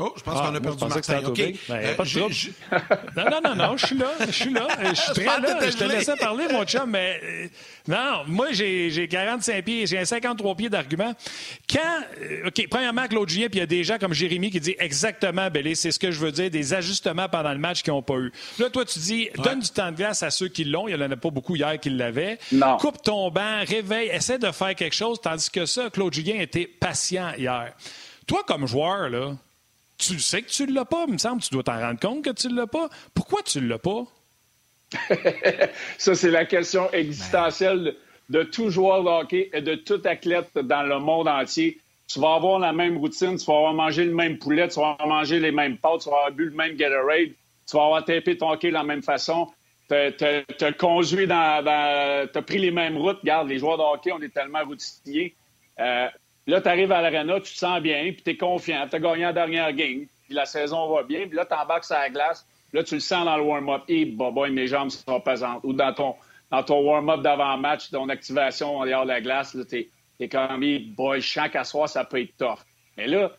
[0.01, 1.19] Oh, je pense ah, qu'on a perdu Martin.
[1.25, 1.53] OK.
[1.67, 2.19] Ben, pas de je,
[3.17, 4.11] Non, non, non, non, je suis là.
[4.25, 4.67] Je suis là.
[4.93, 5.69] Je suis très là.
[5.69, 7.47] Je te laissais parler, mon chum, mais euh,
[7.87, 11.13] non, moi, j'ai 45 pieds, j'ai un 53 pieds d'argument.
[11.69, 11.79] Quand,
[12.21, 14.75] euh, OK, premièrement, Claude Julien, puis il y a des gens comme Jérémy qui dit
[14.79, 18.01] exactement, Bélé, c'est ce que je veux dire, des ajustements pendant le match qui n'ont
[18.01, 18.31] pas eu.
[18.57, 20.87] Là, toi, tu dis, donne du temps de glace à ceux qui l'ont.
[20.87, 22.39] Il n'y en a pas beaucoup hier qui l'avaient.
[22.79, 26.67] Coupe ton banc, réveille, essaie de faire quelque chose, tandis que ça, Claude Julien était
[26.67, 27.73] patient hier.
[28.27, 29.35] Toi, comme joueur, là,
[29.99, 31.41] tu sais que tu ne l'as pas, il me semble.
[31.41, 32.89] Tu dois t'en rendre compte que tu ne l'as pas.
[33.13, 34.05] Pourquoi tu ne l'as pas?
[35.97, 37.95] Ça, c'est la question existentielle
[38.29, 41.79] de, tout joueur de hockey et de tout athlète dans le monde entier.
[42.07, 44.91] Tu vas avoir la même routine, tu vas avoir mangé le même poulet, tu vas
[44.91, 47.33] avoir mangé les mêmes pâtes, tu vas avoir bu le même Gatorade,
[47.69, 49.47] tu vas avoir tapé ton hockey de la même façon.
[49.89, 51.65] Tu as conduit dans.
[51.67, 53.19] as pris les mêmes routes.
[53.19, 55.35] Regarde, les joueurs de hockey, on est tellement routiniers.
[55.79, 56.07] Euh,
[56.49, 58.99] Là, tu arrives à l'arena, tu te sens bien, puis tu es confiant, tu as
[58.99, 62.09] gagné la dernière game, puis la saison va bien, puis là, tu embarques sur la
[62.09, 62.43] glace,
[62.73, 65.59] là, tu le sens dans le warm-up, et bah, bah, mes jambes sont pesantes.
[65.63, 66.15] Ou dans ton,
[66.49, 69.89] dans ton warm-up d'avant-match, ton activation en dehors de la glace, tu
[70.19, 72.65] es, comme, boy, qu'à soir, ça peut être tough.
[72.97, 73.31] Mais là,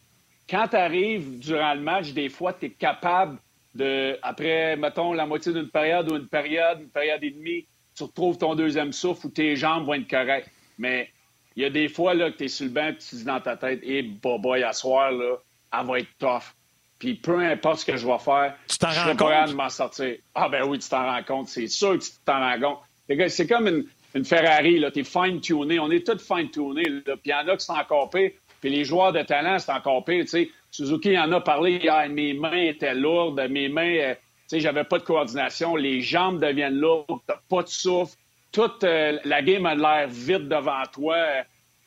[0.49, 3.39] quand tu arrives durant le match, des fois, tu es capable
[3.75, 8.05] de, après, mettons, la moitié d'une période ou une période, une période et demie, tu
[8.05, 10.49] retrouves ton deuxième souffle où tes jambes vont être correctes.
[10.79, 11.11] Mais
[11.57, 13.25] il y a des fois là, que tu es sur le banc et tu dis
[13.25, 15.37] dans ta tête, hé, hey, boy, à soir, là,
[15.73, 16.55] elle va être tough.
[16.99, 20.17] Puis peu importe ce que je vais faire, tu je serai pas de m'en sortir.
[20.35, 21.49] Ah ben oui, tu t'en rends compte.
[21.49, 23.31] C'est sûr que tu t'en rends compte.
[23.31, 23.85] C'est comme une,
[24.15, 25.79] une Ferrari, là, t'es fine-tuné.
[25.79, 27.01] On est tous fine-tunés.
[27.05, 28.33] Puis il y en a qui sont encore pires.
[28.61, 30.29] Puis les joueurs de talent, c'est encore pire.
[30.29, 32.07] sais, Suzuki en a parlé hier.
[32.11, 33.41] Mes mains étaient lourdes.
[33.49, 35.77] Mes mains, euh, tu sais, j'avais pas de coordination.
[35.77, 37.21] Les jambes deviennent lourdes.
[37.27, 38.15] T'as pas de souffle
[38.53, 41.17] toute euh, la game a l'air vite devant toi.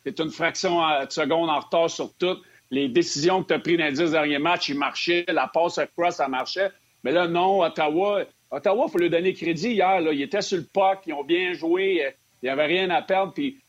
[0.05, 2.37] C'est une fraction de seconde en retard sur tout.
[2.71, 5.25] Les décisions que tu as prises dans les dix derniers matchs, ils marchaient.
[5.27, 6.71] La passe cross, ça marchait.
[7.03, 10.01] Mais là, non, Ottawa, Ottawa, il faut lui donner crédit hier.
[10.01, 10.11] Là.
[10.11, 12.13] Ils étaient sur le puck, ils ont bien joué.
[12.41, 13.33] Il n'y avait rien à perdre.
[13.33, 13.59] Puis,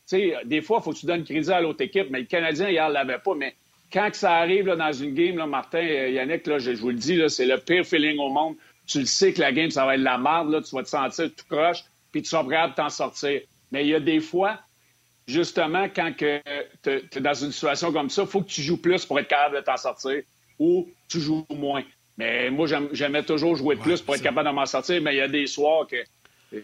[0.45, 2.09] des fois, il faut que tu donnes crédit à l'autre équipe.
[2.09, 3.35] Mais le Canadien, hier, ne l'avait pas.
[3.35, 3.55] Mais
[3.91, 7.21] quand ça arrive dans une game, là, Martin, euh, Yannick, là, je, vous le dis,
[7.29, 8.55] c'est le pire feeling au monde.
[8.87, 10.89] Tu le sais que la game, ça va être la merde, là, tu vas te
[10.89, 11.83] sentir tout croche,
[12.15, 13.41] puis tu seras prêt de t'en sortir.
[13.73, 14.57] Mais il y a des fois,
[15.27, 19.05] justement, quand tu es dans une situation comme ça, il faut que tu joues plus
[19.05, 20.21] pour être capable de t'en sortir
[20.57, 21.83] ou tu joues moins.
[22.17, 25.21] Mais moi, j'aimais toujours jouer plus pour être capable de m'en sortir, mais il y
[25.21, 25.97] a des soirs que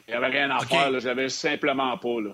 [0.10, 0.98] avait rien à faire.
[1.02, 2.22] J'avais simplement pas.
[2.22, 2.32] Là.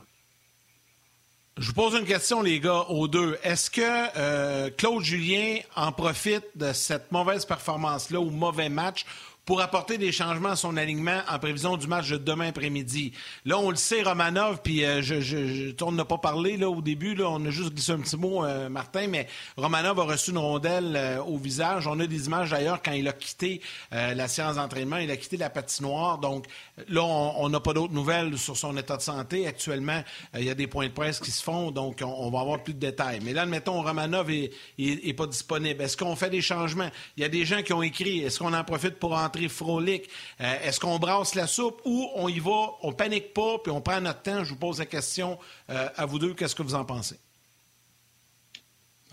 [1.58, 3.36] Je vous pose une question, les gars, aux deux.
[3.42, 3.82] Est-ce que
[4.16, 9.08] euh, Claude Julien en profite de cette mauvaise performance-là ou mauvais match
[9.48, 13.14] pour apporter des changements à son alignement en prévision du match de demain après-midi.
[13.46, 16.82] Là, on le sait, Romanov, puis euh, je, je, on n'a pas parlé là, au
[16.82, 19.26] début, là, on a juste glissé un petit mot, euh, Martin, mais
[19.56, 21.88] Romanov a reçu une rondelle euh, au visage.
[21.88, 25.38] On a des images d'ailleurs quand il a quitté la séance d'entraînement, il a quitté
[25.38, 26.18] la patinoire.
[26.18, 26.46] Donc
[26.90, 29.48] là, on n'a pas d'autres nouvelles sur son état de santé.
[29.48, 30.04] Actuellement,
[30.38, 32.74] il y a des points de presse qui se font, donc on, va avoir plus
[32.74, 33.20] de détails.
[33.24, 35.82] Mais là, admettons, Romanov n'est pas disponible.
[35.82, 36.90] Est-ce qu'on fait des changements?
[37.16, 40.54] Il y a des gens qui ont écrit, est-ce qu'on en profite pour entrer Euh,
[40.64, 44.02] est-ce qu'on brasse la soupe ou on y va, on panique pas, puis on prend
[44.02, 44.44] notre temps?
[44.44, 45.38] Je vous pose la question
[45.70, 46.34] euh, à vous deux.
[46.34, 47.20] Qu'est-ce que vous en pensez?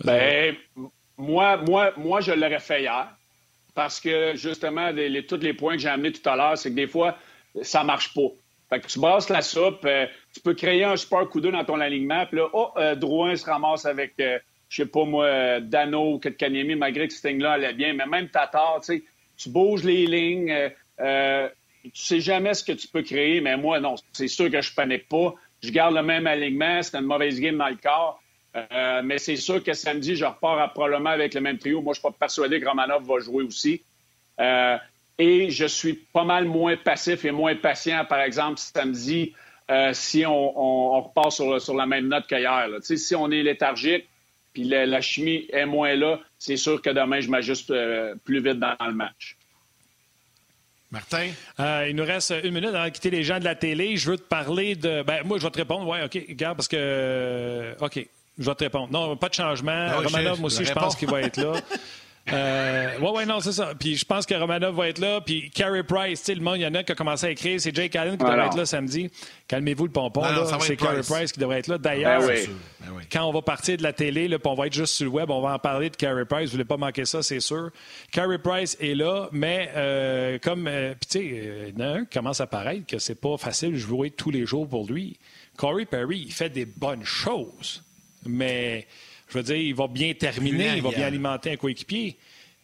[0.03, 0.55] Ben,
[1.17, 3.09] moi, moi, moi, je l'aurais fait hier.
[3.73, 4.91] Parce que, justement,
[5.27, 7.17] tous les points que j'ai amenés tout à l'heure, c'est que des fois,
[7.61, 8.29] ça marche pas.
[8.69, 11.65] Fait que tu brasses la soupe, euh, tu peux créer un super coup d'œil dans
[11.65, 16.19] ton alignement, puis là, oh, Drouin se ramasse avec, je sais pas moi, Dano ou
[16.19, 19.03] Ketkaniemi, malgré que ce thing-là allait bien, mais même Tatar, tu sais,
[19.37, 20.51] tu bouges les lignes.
[20.51, 20.69] Euh,
[20.99, 21.49] euh,
[21.83, 24.73] tu sais jamais ce que tu peux créer, mais moi, non, c'est sûr que je
[24.73, 25.33] panique pas.
[25.61, 26.81] Je garde le même alignement.
[26.81, 28.21] C'est une mauvaise game dans le corps.
[28.55, 31.81] Euh, mais c'est sûr que samedi, je repars probablement avec le même trio.
[31.81, 33.83] Moi, je suis pas persuadé que Romanov va jouer aussi.
[35.17, 39.33] et je suis pas mal moins passif et moins patient, par exemple, samedi,
[39.93, 42.67] si on, repart sur, la même note qu'hier.
[42.81, 44.07] Si on est léthargique,
[44.55, 48.57] puis la, chimie est moins là, c'est sûr que demain, je m'ajuste euh, plus vite
[48.57, 49.35] dans le match.
[50.91, 51.29] Martin?
[51.59, 53.97] Euh, il nous reste une minute avant de quitter les gens de la télé.
[53.97, 55.03] Je veux te parler de.
[55.03, 55.85] Ben, moi, je vais te répondre.
[55.89, 57.75] Oui, OK, regarde, parce que.
[57.81, 58.93] OK, je vais te répondre.
[58.93, 59.87] Non, pas de changement.
[59.89, 61.53] Ah Romanov, moi aussi, je pense qu'il va être là.
[62.33, 63.73] Euh, ouais, ouais, non, c'est ça.
[63.79, 65.21] Puis je pense que Romanov va être là.
[65.21, 67.29] Puis Carey Price, tu sais, le monde, il y en a qui a commencé à
[67.29, 67.61] écrire.
[67.61, 69.11] C'est Jake Allen qui devrait être là samedi.
[69.47, 70.23] Calmez-vous le pompon.
[70.59, 71.31] C'est Carey Price.
[71.31, 71.77] qui devrait être là.
[71.77, 72.35] D'ailleurs, ben
[72.79, 75.05] ben quand on va partir de la télé, là, puis on va être juste sur
[75.05, 76.45] le web, on va en parler de Carey Price.
[76.45, 77.69] Vous voulez pas manquer ça, c'est sûr.
[78.11, 81.89] Carey Price est là, mais euh, comme, euh, puis tu sais, il y en a
[81.99, 84.87] un qui commence à paraître que c'est pas facile de jouer tous les jours pour
[84.87, 85.19] lui.
[85.57, 87.83] Corey Perry, il fait des bonnes choses,
[88.25, 88.87] mais
[89.27, 92.17] je veux dire, il va bien terminer, il va bien alimenter un coéquipier.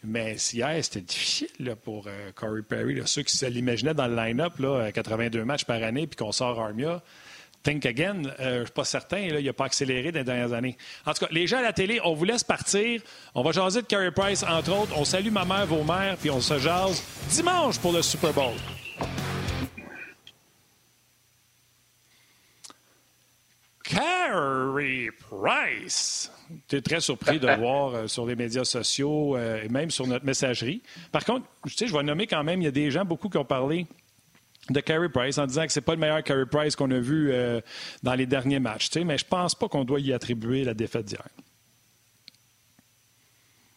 [0.04, 3.02] Mais hier, c'était difficile pour euh, Corey Perry.
[3.06, 4.54] Ceux qui se l'imaginaient dans le line-up,
[4.94, 7.04] 82 matchs par année, puis qu'on sort Armia.
[7.64, 10.54] Think again, euh, je ne suis pas certain, il n'a pas accéléré dans les dernières
[10.54, 10.76] années.
[11.06, 13.02] En tout cas, les gens à la télé, on vous laisse partir.
[13.36, 14.94] On va jaser de Carey Price, entre autres.
[14.98, 18.54] On salue ma mère, vos mères, puis on se jase dimanche pour le Super Bowl.
[23.92, 26.32] Carey Price.
[26.68, 30.08] Tu es très surpris de voir euh, sur les médias sociaux euh, et même sur
[30.08, 30.82] notre messagerie.
[31.12, 33.30] Par contre, tu sais, je vais nommer quand même, il y a des gens, beaucoup
[33.30, 33.88] qui ont parlé
[34.70, 37.32] de Carey Price en disant que c'est pas le meilleur Carey Price qu'on a vu
[37.32, 37.60] euh,
[38.04, 38.90] dans les derniers matchs.
[38.90, 41.28] Tu sais, mais je pense pas qu'on doit y attribuer la défaite d'hier.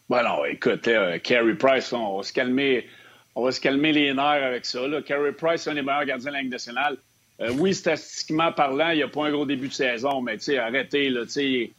[0.07, 0.87] Bon, non, écoute,
[1.23, 2.87] Carey Price, on va se calmer.
[3.33, 4.87] On va se calmer les nerfs avec ça.
[4.87, 5.01] Là.
[5.01, 6.97] Carey Price, c'est un des meilleurs gardiens de la Ligue nationale.
[7.39, 10.57] Oui, statistiquement parlant, il n'y a pas un gros début de saison, mais tu sais,
[10.57, 11.71] arrêtez, là, tu sais,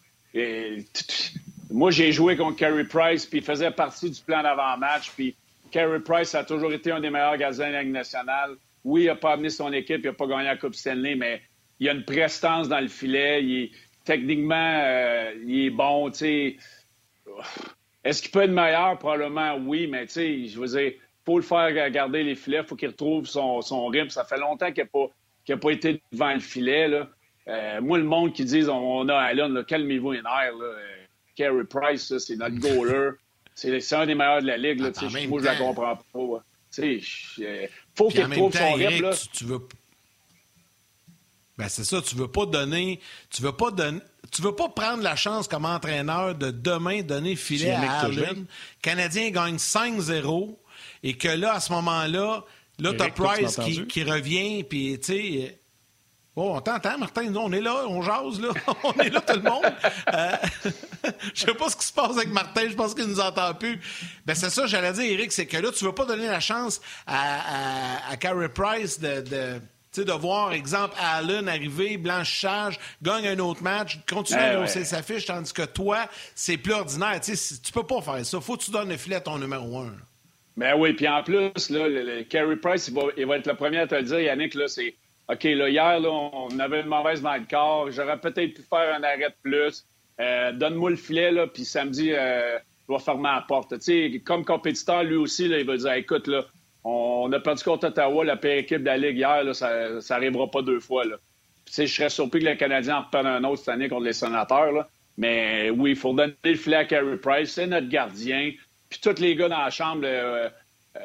[1.71, 5.13] moi, j'ai joué contre Carey Price, puis il faisait partie du plan d'avant-match.
[5.13, 5.35] Puis
[5.71, 8.57] Carey Price a toujours été un des meilleurs gardiens de la Ligue nationale.
[8.85, 11.43] Oui, il n'a pas amené son équipe, il n'a pas gagné la Coupe Stanley, mais
[11.81, 13.71] il a une prestance dans le filet.
[14.05, 16.09] techniquement, euh, il est bon.
[16.09, 16.55] Est-ce
[18.23, 18.97] qu'il peut être meilleur?
[18.99, 22.77] Probablement oui, mais je veux dire, il faut le faire garder les filets, il faut
[22.77, 24.11] qu'il retrouve son, son rythme.
[24.11, 25.09] Ça fait longtemps qu'il n'a pas,
[25.55, 26.89] pas, été devant le filet.
[26.89, 27.09] Là.
[27.49, 30.57] Euh, moi, le monde qui dit on, a Allen, calmez-vous les nerfs.
[30.59, 30.65] Là.
[30.65, 30.97] Euh,
[31.37, 33.11] Carey Price, c'est notre goaler.
[33.55, 34.81] C'est un des meilleurs de la ligue.
[34.81, 36.45] Là, ah, moi, je la comprends pas.
[36.79, 37.01] Il
[37.95, 39.11] faut qu'il trouve son rythme.
[39.33, 39.61] Tu, veux...
[41.57, 43.01] Ben, c'est ça, tu veux pas donner.
[43.31, 44.01] Tu veux pas donner.
[44.31, 48.45] Tu veux pas prendre la chance comme entraîneur de demain donner filet à Allen.
[48.83, 50.57] Canadien gagne 5-0
[51.03, 52.45] et que là, à ce moment-là,
[52.79, 55.61] là, t'as Price qui, qui, revient, puis tu sais
[56.39, 57.31] Oh, on t'entend, Martin.
[57.31, 58.51] Nous, on est là, on jase, là.
[58.85, 59.65] on est là, tout le monde.
[60.13, 60.37] Euh,
[61.35, 62.69] je sais pas ce qui se passe avec Martin.
[62.69, 63.81] Je pense qu'il nous entend plus.
[64.27, 66.83] Ben, c'est ça, j'allais dire, Eric, c'est que là, tu veux pas donner la chance
[67.07, 69.25] à, à, Carey Price de,
[69.93, 75.03] sais, de voir, exemple, Allen arriver, blanchissage, gagne un autre match, continue à hausser sa
[75.03, 77.19] fiche, tandis que toi, c'est plus ordinaire.
[77.23, 78.41] Tu tu peux pas faire ça.
[78.43, 79.95] Faut que tu donnes le filet à ton numéro un.
[80.57, 83.55] Ben oui, puis en plus, là, le, Carey Price, il va, il va, être le
[83.55, 84.95] premier à te le dire, Yannick, là, c'est
[85.29, 87.91] OK, là, hier, là, on avait une mauvaise dans le corps.
[87.91, 89.85] J'aurais peut-être pu faire un arrêt de plus.
[90.21, 93.79] Euh, donne-moi le filet, là, puis samedi, euh, je vais fermer la porte.
[93.79, 96.45] Tu sais, comme compétiteur, lui aussi, là, il va dire écoute, là,
[96.85, 100.49] on a perdu contre Ottawa, la pire équipe de la Ligue hier, là, ça n'arrivera
[100.49, 101.05] pas deux fois.
[101.05, 101.17] Là.
[101.67, 104.13] Tu sais, je serais surpris que les Canadiens en un autre cette année contre les
[104.13, 104.71] sénateurs.
[104.71, 104.87] Là.
[105.19, 107.51] Mais oui, il faut donner le filet à Carey Price.
[107.53, 108.53] C'est notre gardien.
[108.89, 110.49] Puis tous les gars dans la chambre, euh,
[110.97, 111.01] euh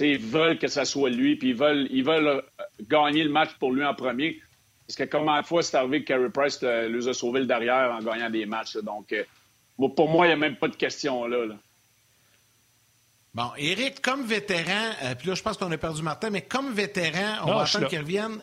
[0.00, 2.42] ils veulent que ça soit lui, puis ils veulent, ils veulent euh,
[2.88, 4.40] gagner le match pour lui en premier.
[4.86, 7.46] Parce que comment une fois c'est arrivé que Carey Price euh, les a sauvés le
[7.46, 8.76] derrière en gagnant des matchs.
[8.76, 9.12] Donc,
[9.76, 11.46] pour moi, il n'y a même pas de question là.
[13.34, 17.44] Bon, Eric, comme vétéran, puis là, je pense qu'on a perdu Martin, mais comme vétéran,
[17.44, 18.40] on va attendre qu'il revienne.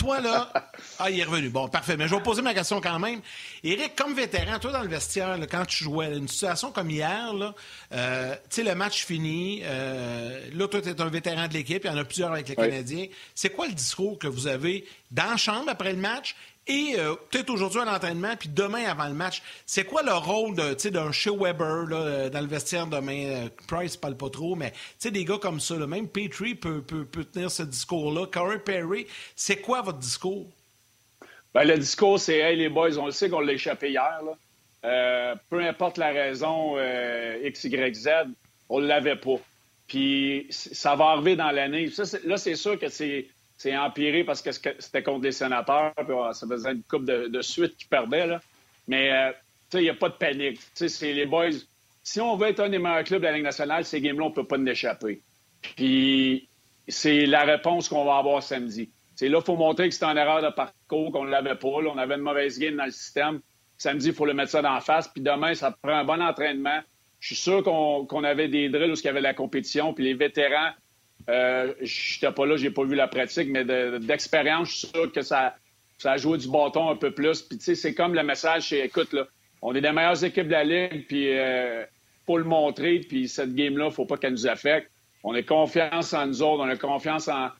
[0.00, 0.50] Toi, là.
[0.98, 1.50] Ah, il est revenu.
[1.50, 1.94] Bon, parfait.
[1.94, 3.20] Mais je vais poser ma question quand même.
[3.62, 7.54] Éric, comme vétéran, toi, dans le vestiaire, quand tu jouais, une situation comme hier, là,
[7.92, 9.60] euh, tu sais, le match fini.
[9.62, 11.84] Euh, là, toi, tu es un vétéran de l'équipe.
[11.84, 13.08] Il y en a plusieurs avec les Canadiens.
[13.34, 16.34] C'est quoi le discours que vous avez dans la chambre après le match?
[16.66, 20.54] Et euh, peut-être aujourd'hui à l'entraînement, puis demain avant le match, c'est quoi le rôle
[20.54, 23.24] d'un Shea Weber là, euh, dans le vestiaire demain?
[23.26, 27.24] Euh, Price parle pas trop, mais des gars comme ça, même Petrie peut, peut, peut,
[27.24, 28.26] tenir ce discours-là.
[28.26, 30.46] Corey Perry, c'est quoi votre discours?
[31.54, 34.20] Ben, le discours, c'est Hey les boys, on le sait qu'on l'a échappé hier.
[34.82, 36.76] Peu importe la raison
[37.42, 38.08] X, Y, Z,
[38.68, 39.40] on ne l'avait pas.
[39.88, 41.90] Puis ça va arriver dans l'année.
[42.24, 43.26] Là, c'est sûr que c'est
[43.60, 47.76] c'est empiré parce que c'était contre les sénateurs, puis ça faisait une coupe de, suite
[47.76, 48.26] qui perdait.
[48.26, 48.40] Là.
[48.88, 49.32] Mais, euh,
[49.74, 50.58] il n'y a pas de panique.
[50.72, 51.50] C'est les boys.
[52.02, 54.28] Si on veut être un des meilleurs clubs de la Ligue nationale, ces games-là, on
[54.30, 55.20] ne peut pas nous échapper.
[55.76, 56.48] Puis,
[56.88, 58.88] c'est la réponse qu'on va avoir samedi.
[59.14, 61.68] C'est là, il faut montrer que c'est en erreur de parcours, qu'on ne l'avait pas.
[61.68, 63.40] on avait une mauvaise game dans le système.
[63.76, 65.08] Samedi, il faut le mettre ça d'en face.
[65.08, 66.80] Puis demain, ça prend un bon entraînement.
[67.18, 69.92] Je suis sûr qu'on avait des drills où il y avait la compétition.
[69.92, 70.70] Puis les vétérans,
[71.30, 73.64] euh, je n'étais pas là, j'ai pas vu la pratique, mais
[74.00, 75.54] d'expérience, je suis sûr que ça,
[75.98, 77.42] ça a joué du bâton un peu plus.
[77.42, 79.26] Puis, tu sais, c'est comme le message, c'est écoute, là,
[79.62, 81.84] on est des meilleures équipes de la Ligue, puis euh,
[82.26, 84.90] faut le montrer, puis cette game-là, il faut pas qu'elle nous affecte.
[85.22, 87.50] On a confiance en nous autres, on a confiance en,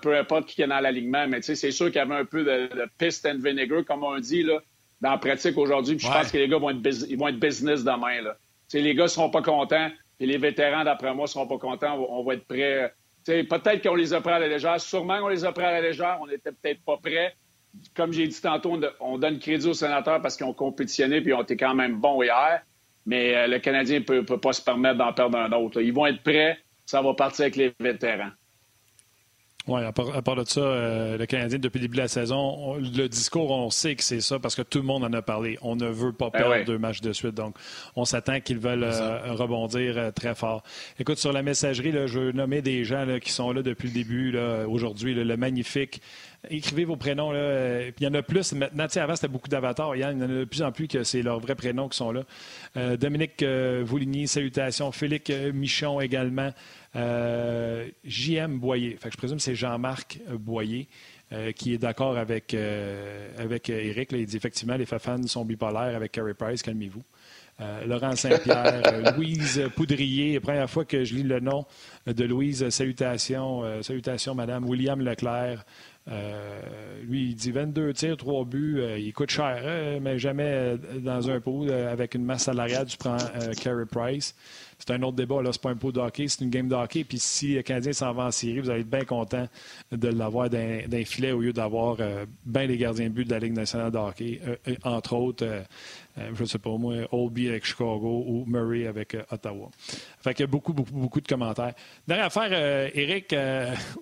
[0.00, 2.24] peu importe qui est dans l'alignement, mais tu sais, c'est sûr qu'il y avait un
[2.24, 4.60] peu de, de piste and vinegar, comme on dit, là,
[5.00, 7.38] dans la pratique aujourd'hui, puis je pense que les gars vont être, ils vont être
[7.38, 8.36] business demain, là.
[8.68, 9.90] Tu sais, les gars seront pas contents.
[10.18, 11.98] Et les vétérans, d'après moi, ne seront pas contents.
[12.08, 12.92] On va être prêts.
[13.24, 14.80] Peut-être qu'on les a pris à la légère.
[14.80, 16.18] Sûrement qu'on les a pris à la légère.
[16.20, 17.34] On n'était peut-être pas prêts.
[17.94, 21.42] Comme j'ai dit tantôt, on donne crédit aux sénateurs parce qu'ils ont compétitionné et ont
[21.42, 22.62] été quand même bons hier.
[23.04, 25.80] Mais euh, le Canadien ne peut, pas se permettre d'en perdre un autre.
[25.80, 26.58] Ils vont être prêts.
[26.86, 28.30] Ça va partir avec les vétérans.
[29.68, 33.08] Oui, à part, de ça, euh, le Canadien, depuis le début de la saison, le
[33.08, 35.58] discours, on sait que c'est ça parce que tout le monde en a parlé.
[35.60, 37.34] On ne veut pas ben perdre deux matchs de suite.
[37.34, 37.56] Donc,
[37.96, 40.62] on s'attend qu'ils veulent euh, rebondir euh, très fort.
[41.00, 43.94] Écoute, sur la messagerie, là, je veux nommer des gens qui sont là depuis le
[43.94, 44.38] début,
[44.68, 45.14] aujourd'hui.
[45.14, 46.00] Le magnifique
[46.50, 47.32] écrivez vos prénoms.
[47.32, 47.88] Là.
[47.88, 48.86] il y en a plus maintenant.
[48.96, 49.96] avant, c'était beaucoup d'avatars.
[49.96, 52.12] Il y en a de plus en plus que c'est leurs vrais prénoms qui sont
[52.12, 52.22] là.
[52.96, 54.92] Dominique Vouligny, salutations.
[54.92, 56.52] Félix Michon également.
[56.96, 58.96] Euh, JM Boyer.
[59.00, 60.88] Fait je présume que c'est Jean-Marc Boyer.
[61.32, 64.12] Euh, qui est d'accord avec, euh, avec Eric.
[64.12, 67.02] il dit effectivement, les fans sont bipolaires avec Carey Price, calmez-vous.
[67.84, 71.64] Laurent Saint-Pierre, Louise Poudrier, première fois que je lis le nom
[72.06, 75.64] de Louise, salutations, salutations Madame William Leclerc.
[76.06, 81.68] Lui, il dit 22 tirs, 3 buts, il coûte cher, mais jamais dans un pot
[81.70, 83.16] avec une masse salariale, tu prends
[83.60, 84.34] Carey Price
[84.78, 85.42] c'est un autre débat.
[85.42, 87.04] Là, c'est pas un pot de hockey, c'est une game de hockey.
[87.04, 89.48] Puis si le Canadien s'en va en série, vous allez être bien content
[89.92, 93.38] de l'avoir d'un filet au lieu d'avoir euh, bien les gardiens de but de la
[93.38, 95.46] Ligue nationale de hockey, euh, entre autres.
[96.18, 99.68] Euh, je ne sais pas moi, Olby avec Chicago ou Murray avec Ottawa.
[100.22, 101.74] Fait qu'il y a beaucoup, beaucoup, beaucoup de commentaires.
[102.06, 102.52] Dernière affaire,
[102.94, 103.34] Eric,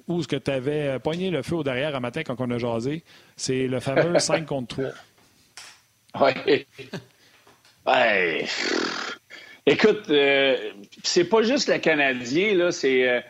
[0.07, 2.59] où est-ce que tu avais pogné le feu au derrière un matin quand on a
[2.59, 3.03] jasé?
[3.37, 4.93] C'est le fameux 5 contre
[6.13, 6.31] 3.
[6.47, 6.67] Oui.
[7.87, 8.47] Ouais.
[9.67, 13.09] Écoute, euh, c'est pas juste le Canadien, là, c'est.
[13.09, 13.21] Euh,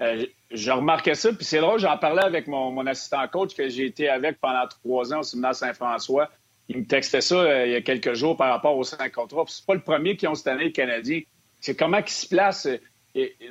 [0.00, 3.86] euh, je remarquais ça, puis c'est drôle, j'en parlais avec mon, assistant coach que j'ai
[3.86, 6.30] été avec pendant trois ans au séminaire Saint-François.
[6.68, 9.44] Il me textait ça il y a quelques jours par rapport au 5 contre 3.
[9.48, 11.20] C'est pas le premier qui ont cette année, le Canadien.
[11.60, 12.68] C'est comment il se place.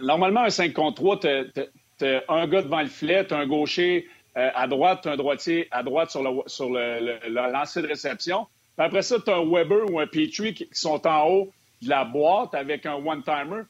[0.02, 4.68] normalement, un 5 contre 3, t'as un gars devant le filet, t'as un gaucher à
[4.68, 8.48] droite, un droitier à droite sur le, sur le, lancer de réception.
[8.78, 11.52] Puis après ça, t'as un Weber ou un Petrie qui sont en haut
[11.82, 13.64] de la boîte avec un one-timer.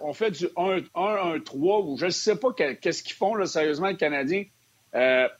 [0.00, 3.96] On fait du 1-1-3 ou je ne sais pas qu'est-ce qu'ils font, là, sérieusement, le
[3.96, 4.44] Canadien.
[4.94, 5.30] il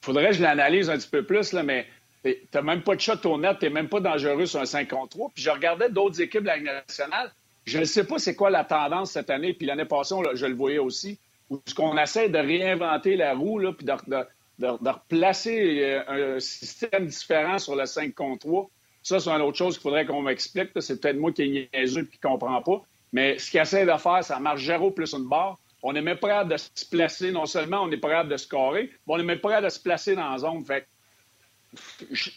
[0.00, 1.86] faudrait que je l'analyse un petit peu plus, là, mais
[2.24, 4.66] tu n'as même pas de shot au net, tu n'es même pas dangereux sur un
[4.66, 5.30] 5 contre 3.
[5.34, 7.32] Puis je regardais d'autres équipes de la nationale.
[7.64, 10.54] Je ne sais pas c'est quoi la tendance cette année, puis l'année passée, je le
[10.54, 11.18] voyais aussi,
[11.50, 17.06] où ce qu'on essaie de réinventer la roue, là, puis de, replacer euh, un système
[17.06, 18.70] différent sur le 5 contre 3.
[19.02, 20.70] Ça, c'est une autre chose qu'il faudrait qu'on m'explique.
[20.80, 22.82] C'est peut-être moi qui est niaiseux et qui ne comprend pas.
[23.12, 25.58] Mais ce qu'il essaie de faire, ça marche zéro plus une barre.
[25.82, 27.32] On est même prêt de se placer.
[27.32, 30.14] Non seulement on est prêt de scorer, mais on est même prêt de se placer
[30.14, 30.64] dans la zone.
[30.64, 30.86] Fait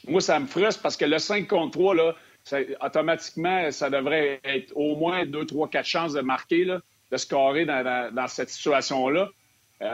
[0.08, 2.16] moi, ça me frustre parce que le 5 contre 3, là,
[2.82, 8.28] automatiquement, ça devrait être au moins 2, 3, 4 chances de marquer, de scorer dans,
[8.28, 9.30] cette situation-là.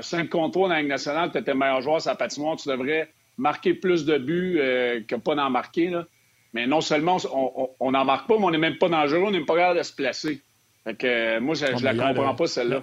[0.01, 2.55] 5 euh, contre 3 dans la Ligue nationale, tu étais meilleur joueur sur la patinoire,
[2.55, 5.89] tu devrais marquer plus de buts euh, que pas d'en marquer.
[5.89, 6.05] Là.
[6.53, 7.17] Mais non seulement
[7.79, 9.83] on n'en marque pas, mais on n'est même pas dangereux, on n'est pas capable de
[9.83, 10.41] se placer.
[10.83, 12.81] Fait que, euh, moi, je, ne la comprends pas, celle-là.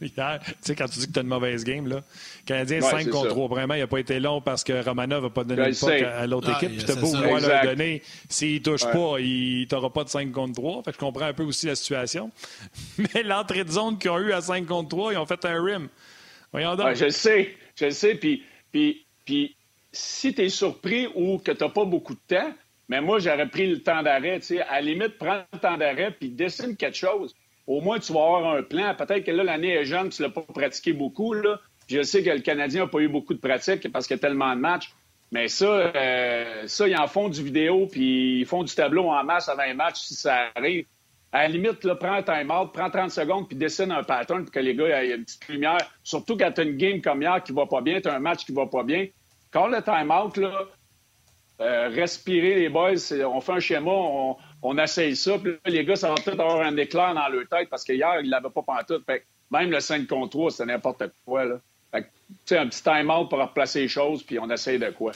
[0.00, 2.02] Hier, tu sais, quand tu dis que tu as une mauvaise game, là,
[2.44, 3.48] Canadien 5 contre 3.
[3.48, 6.26] Vraiment, il n'a pas été long parce que Romanov n'a pas donné le puck à
[6.26, 6.76] l'autre équipe.
[6.76, 8.02] Puis tu as beau vouloir le donner.
[8.28, 10.82] S'il ne touche pas, il t'aura pas de 5 contre 3.
[10.82, 12.30] Fait que je comprends un peu aussi la situation.
[13.14, 15.64] Mais l'entrée de zone qu'ils ont eu à 5 contre 3, ils ont fait un
[15.64, 15.88] rim.
[16.52, 16.94] Voyons donc.
[16.94, 17.54] je le sais.
[17.74, 18.14] Je le sais.
[18.16, 19.56] Puis, puis, puis
[19.92, 22.52] si tu es surpris ou que tu n'as pas beaucoup de temps,
[22.90, 24.40] mais moi, j'aurais pris le temps d'arrêt.
[24.68, 27.34] À la limite, prends le temps d'arrêt puis dessine quelque chose
[27.66, 28.94] au moins tu vas avoir un plan.
[28.94, 31.34] Peut-être que là, l'année est jeune, tu ne l'as pas pratiqué beaucoup.
[31.88, 34.22] Je sais que le Canadien n'a pas eu beaucoup de pratique parce qu'il y a
[34.22, 34.92] tellement de matchs.
[35.32, 39.24] Mais ça, euh, ça, ils en font du vidéo, puis ils font du tableau en
[39.24, 40.86] masse avant les matchs si ça arrive.
[41.32, 44.60] À la limite, prends un time-out, prends 30 secondes, puis dessine un pattern pour que
[44.60, 45.90] les gars aient une petite lumière.
[46.04, 48.20] Surtout quand tu as une game comme hier qui va pas bien, tu as un
[48.20, 49.08] match qui va pas bien.
[49.50, 50.62] Quand le time-out, là,
[51.60, 52.94] euh, respirer les boys,
[53.24, 55.38] on fait un schéma, on, on essaye ça.
[55.38, 58.26] Puis les gars, ça va peut-être avoir un éclair dans leur tête parce qu'hier, ils
[58.26, 59.04] ne l'avaient pas pantoute.
[59.04, 61.44] Fait même le 5 contre 3, c'est n'importe quoi.
[61.44, 61.60] Là.
[61.92, 65.12] Fait un petit time-out pour replacer les choses, puis on essaye de quoi.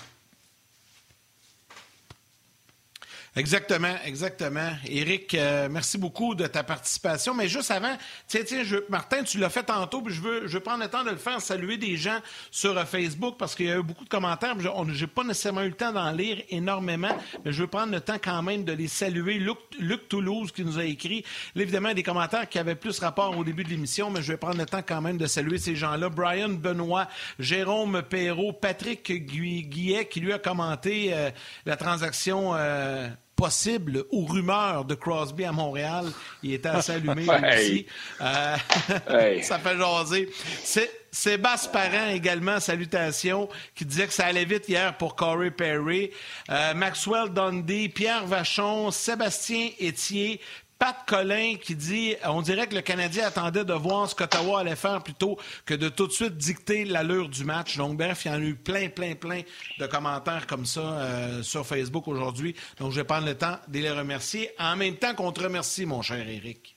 [3.37, 4.71] Exactement, exactement.
[4.89, 7.33] Éric, euh, merci beaucoup de ta participation.
[7.33, 10.55] Mais juste avant, tiens, tiens, je, Martin, tu l'as fait tantôt, puis je veux, je
[10.55, 12.19] veux prendre le temps de le faire, saluer des gens
[12.51, 14.57] sur euh, Facebook parce qu'il y a eu beaucoup de commentaires.
[14.59, 18.01] Je n'ai pas nécessairement eu le temps d'en lire énormément, mais je veux prendre le
[18.01, 19.35] temps quand même de les saluer.
[19.35, 21.25] Luc, Luc Toulouse qui nous a écrit,
[21.55, 24.59] évidemment, des commentaires qui avaient plus rapport au début de l'émission, mais je vais prendre
[24.59, 26.09] le temps quand même de saluer ces gens-là.
[26.09, 27.07] Brian Benoît,
[27.39, 31.31] Jérôme Perrault, Patrick Guillet qui lui a commenté euh,
[31.65, 32.55] la transaction
[33.41, 36.05] possible ou rumeur de Crosby à Montréal.
[36.43, 37.25] Il était assez allumé
[37.55, 37.87] aussi.
[38.21, 38.57] Euh,
[39.43, 40.29] ça fait jaser.
[40.63, 46.11] C'est Sébastien Parent également, salutations, qui disait que ça allait vite hier pour Corey Perry.
[46.51, 50.41] Euh, Maxwell Dundee, Pierre Vachon, Sébastien Etier,
[50.81, 54.77] Pat Collin qui dit on dirait que le Canadien attendait de voir ce qu'Ottawa allait
[54.77, 57.77] faire plutôt que de tout de suite dicter l'allure du match.
[57.77, 59.43] Donc, bref, il y en a eu plein, plein, plein
[59.79, 62.57] de commentaires comme ça euh, sur Facebook aujourd'hui.
[62.79, 64.51] Donc, je vais prendre le temps de les remercier.
[64.59, 66.75] En même temps qu'on te remercie, mon cher Eric.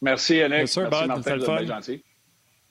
[0.00, 0.76] Merci, Alex.
[0.76, 2.04] Merci, Martin, gentil.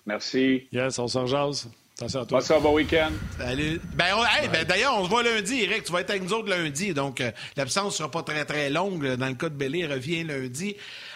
[0.06, 0.68] Merci.
[0.72, 1.70] Yes, on s'en jase.
[1.98, 2.40] Attention à toi.
[2.40, 3.12] Passe un bon week-end.
[3.38, 3.80] Salut.
[3.94, 4.16] Ben,
[4.52, 5.84] ben, D'ailleurs, on se voit lundi, Eric.
[5.84, 6.94] Tu vas être avec nous autres lundi.
[6.94, 9.16] Donc, euh, l'absence ne sera pas très, très longue.
[9.16, 10.76] Dans le cas de Bellé, revient lundi.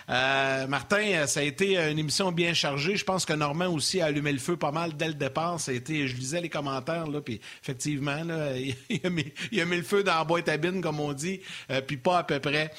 [0.09, 2.95] Euh, Martin, euh, ça a été une émission bien chargée.
[2.95, 5.59] Je pense que Normand aussi a allumé le feu pas mal dès le départ.
[5.59, 8.17] Ça a été, je lisais les commentaires, là, puis effectivement,
[8.89, 11.41] il, a mis, le feu dans la boîte à bine, comme on dit,
[11.87, 12.71] puis pas à peu près.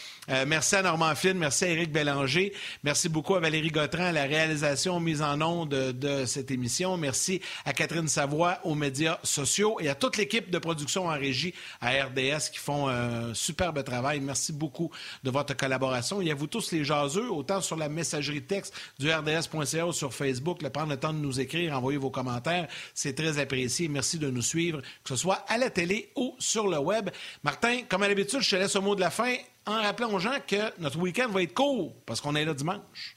[0.46, 2.52] merci à Normand Flynn, merci à Éric Bélanger,
[2.84, 6.96] merci beaucoup à Valérie Gautran à la réalisation mise en onde de, de cette émission.
[6.96, 11.54] Merci à Catherine Savoie aux médias sociaux et à toute l'équipe de production en régie
[11.80, 14.20] à RDS qui font un superbe travail.
[14.20, 14.90] Merci beaucoup
[15.24, 16.20] de votre collaboration.
[16.20, 20.14] Et à vous tous les jaseux, autant sur la messagerie texte du RDS.ca ou sur
[20.14, 22.68] Facebook, le prendre le temps de nous écrire, envoyer vos commentaires.
[22.94, 23.88] C'est très apprécié.
[23.88, 27.10] Merci de nous suivre, que ce soit à la télé ou sur le web.
[27.42, 29.34] Martin, comme à l'habitude, je te laisse au mot de la fin
[29.66, 33.15] en rappelant aux gens que notre week-end va être court parce qu'on est là dimanche.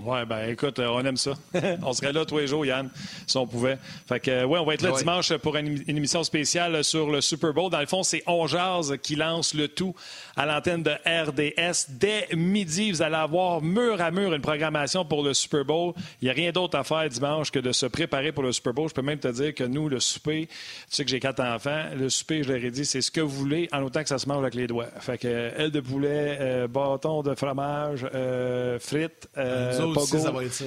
[0.00, 1.32] Oui, ben écoute, euh, on aime ça.
[1.82, 2.88] on serait là tous les jours, Yann,
[3.26, 3.76] si on pouvait.
[4.08, 7.20] Fait que, euh, ouais, on va être là dimanche pour une, émission spéciale sur le
[7.20, 7.70] Super Bowl.
[7.70, 8.46] Dans le fond, c'est On
[9.02, 9.94] qui lance le tout
[10.34, 11.90] à l'antenne de RDS.
[11.90, 15.92] Dès midi, vous allez avoir mur à mur une programmation pour le Super Bowl.
[16.22, 18.72] Il n'y a rien d'autre à faire dimanche que de se préparer pour le Super
[18.72, 18.88] Bowl.
[18.88, 20.56] Je peux même te dire que nous, le souper, tu
[20.88, 23.28] sais que j'ai quatre enfants, le souper, je leur ai dit, c'est ce que vous
[23.28, 24.88] voulez, en autant que ça se mange avec les doigts.
[25.00, 28.06] Fait que, aile de poulet, euh, bâton de fromage,
[28.80, 29.28] frites,
[30.04, 30.66] ça va être ça.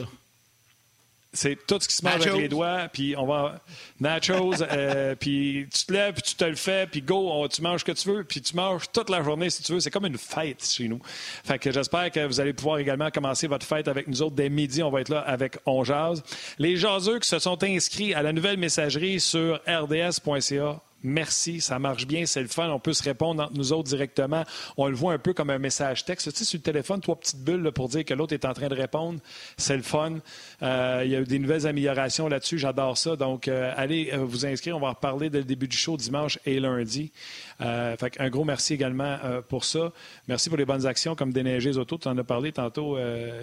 [1.35, 3.59] C'est tout ce qui se mange avec les doigts, puis on va.
[3.99, 7.81] Nachos, euh, puis tu te lèves, puis tu te le fais, puis go, tu manges
[7.81, 9.81] ce que tu veux, puis tu manges toute la journée si tu veux.
[9.81, 11.01] C'est comme une fête chez nous.
[11.43, 14.49] Fait que j'espère que vous allez pouvoir également commencer votre fête avec nous autres dès
[14.49, 14.81] midi.
[14.81, 16.23] On va être là avec On Jazz.
[16.57, 22.07] Les jaseux qui se sont inscrits à la nouvelle messagerie sur rds.ca merci, ça marche
[22.07, 24.43] bien, c'est le fun, on peut se répondre entre nous autres directement.
[24.77, 26.31] On le voit un peu comme un message texte.
[26.31, 28.67] Tu sais, sur le téléphone, trois petites bulles pour dire que l'autre est en train
[28.67, 29.19] de répondre.
[29.57, 30.17] C'est le fun.
[30.65, 33.15] Euh, il y a eu des nouvelles améliorations là-dessus, j'adore ça.
[33.15, 36.39] Donc, euh, allez euh, vous inscrire, on va reparler dès le début du show dimanche
[36.45, 37.11] et lundi.
[37.59, 39.91] fait un gros merci également pour ça.
[40.27, 41.97] Merci pour les bonnes actions comme déneiger les autos.
[41.97, 42.97] Tu en as parlé tantôt,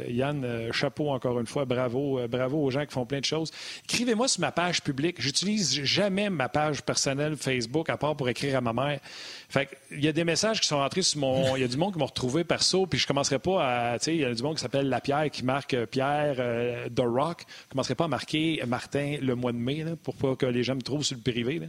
[0.09, 0.71] Yann.
[0.73, 1.65] chapeau encore une fois.
[1.65, 2.21] Bravo.
[2.29, 3.51] bravo aux gens qui font plein de choses.
[3.85, 5.21] Écrivez-moi sur ma page publique.
[5.21, 9.01] J'utilise jamais ma page personnelle Facebook à part pour écrire à ma mère.
[9.49, 11.57] Fait il y a des messages qui sont rentrés sur mon.
[11.57, 13.99] Il y a du monde qui m'a retrouvé perso, puis je commencerai pas à.
[13.99, 16.89] Tu sais, il y a du monde qui s'appelle La Pierre qui marque Pierre euh,
[17.13, 17.45] Rock.
[17.65, 20.75] Je commencerai pas à marquer Martin le mois de mai, pour pas que les gens
[20.75, 21.61] me trouvent sur le privé.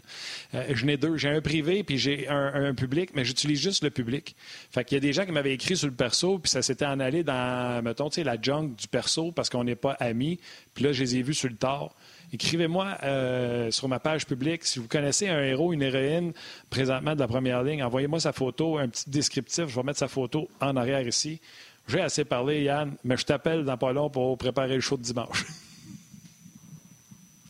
[0.53, 1.17] Euh, j'en ai deux.
[1.17, 4.35] J'ai un privé, puis j'ai un, public, mais j'utilise juste le public.
[4.71, 6.85] Fait qu'il y a des gens qui m'avaient écrit sur le perso, puis ça s'était
[6.85, 10.39] en allé dans, mettons, la junk du perso parce qu'on n'est pas amis.
[10.73, 11.93] Puis là, je les ai vus sur le tard.
[12.31, 16.33] Écrivez-moi euh, sur ma page publique si vous connaissez un héros, une héroïne
[16.69, 17.83] présentement de la première ligne.
[17.83, 19.67] Envoyez-moi sa photo, un petit descriptif.
[19.67, 21.39] Je vais mettre sa photo en arrière ici.
[21.87, 25.03] J'ai assez parlé, Yann, mais je t'appelle dans pas long pour préparer le show de
[25.03, 25.45] dimanche.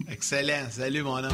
[0.08, 0.68] Excellent.
[0.70, 1.34] Salut, mon homme.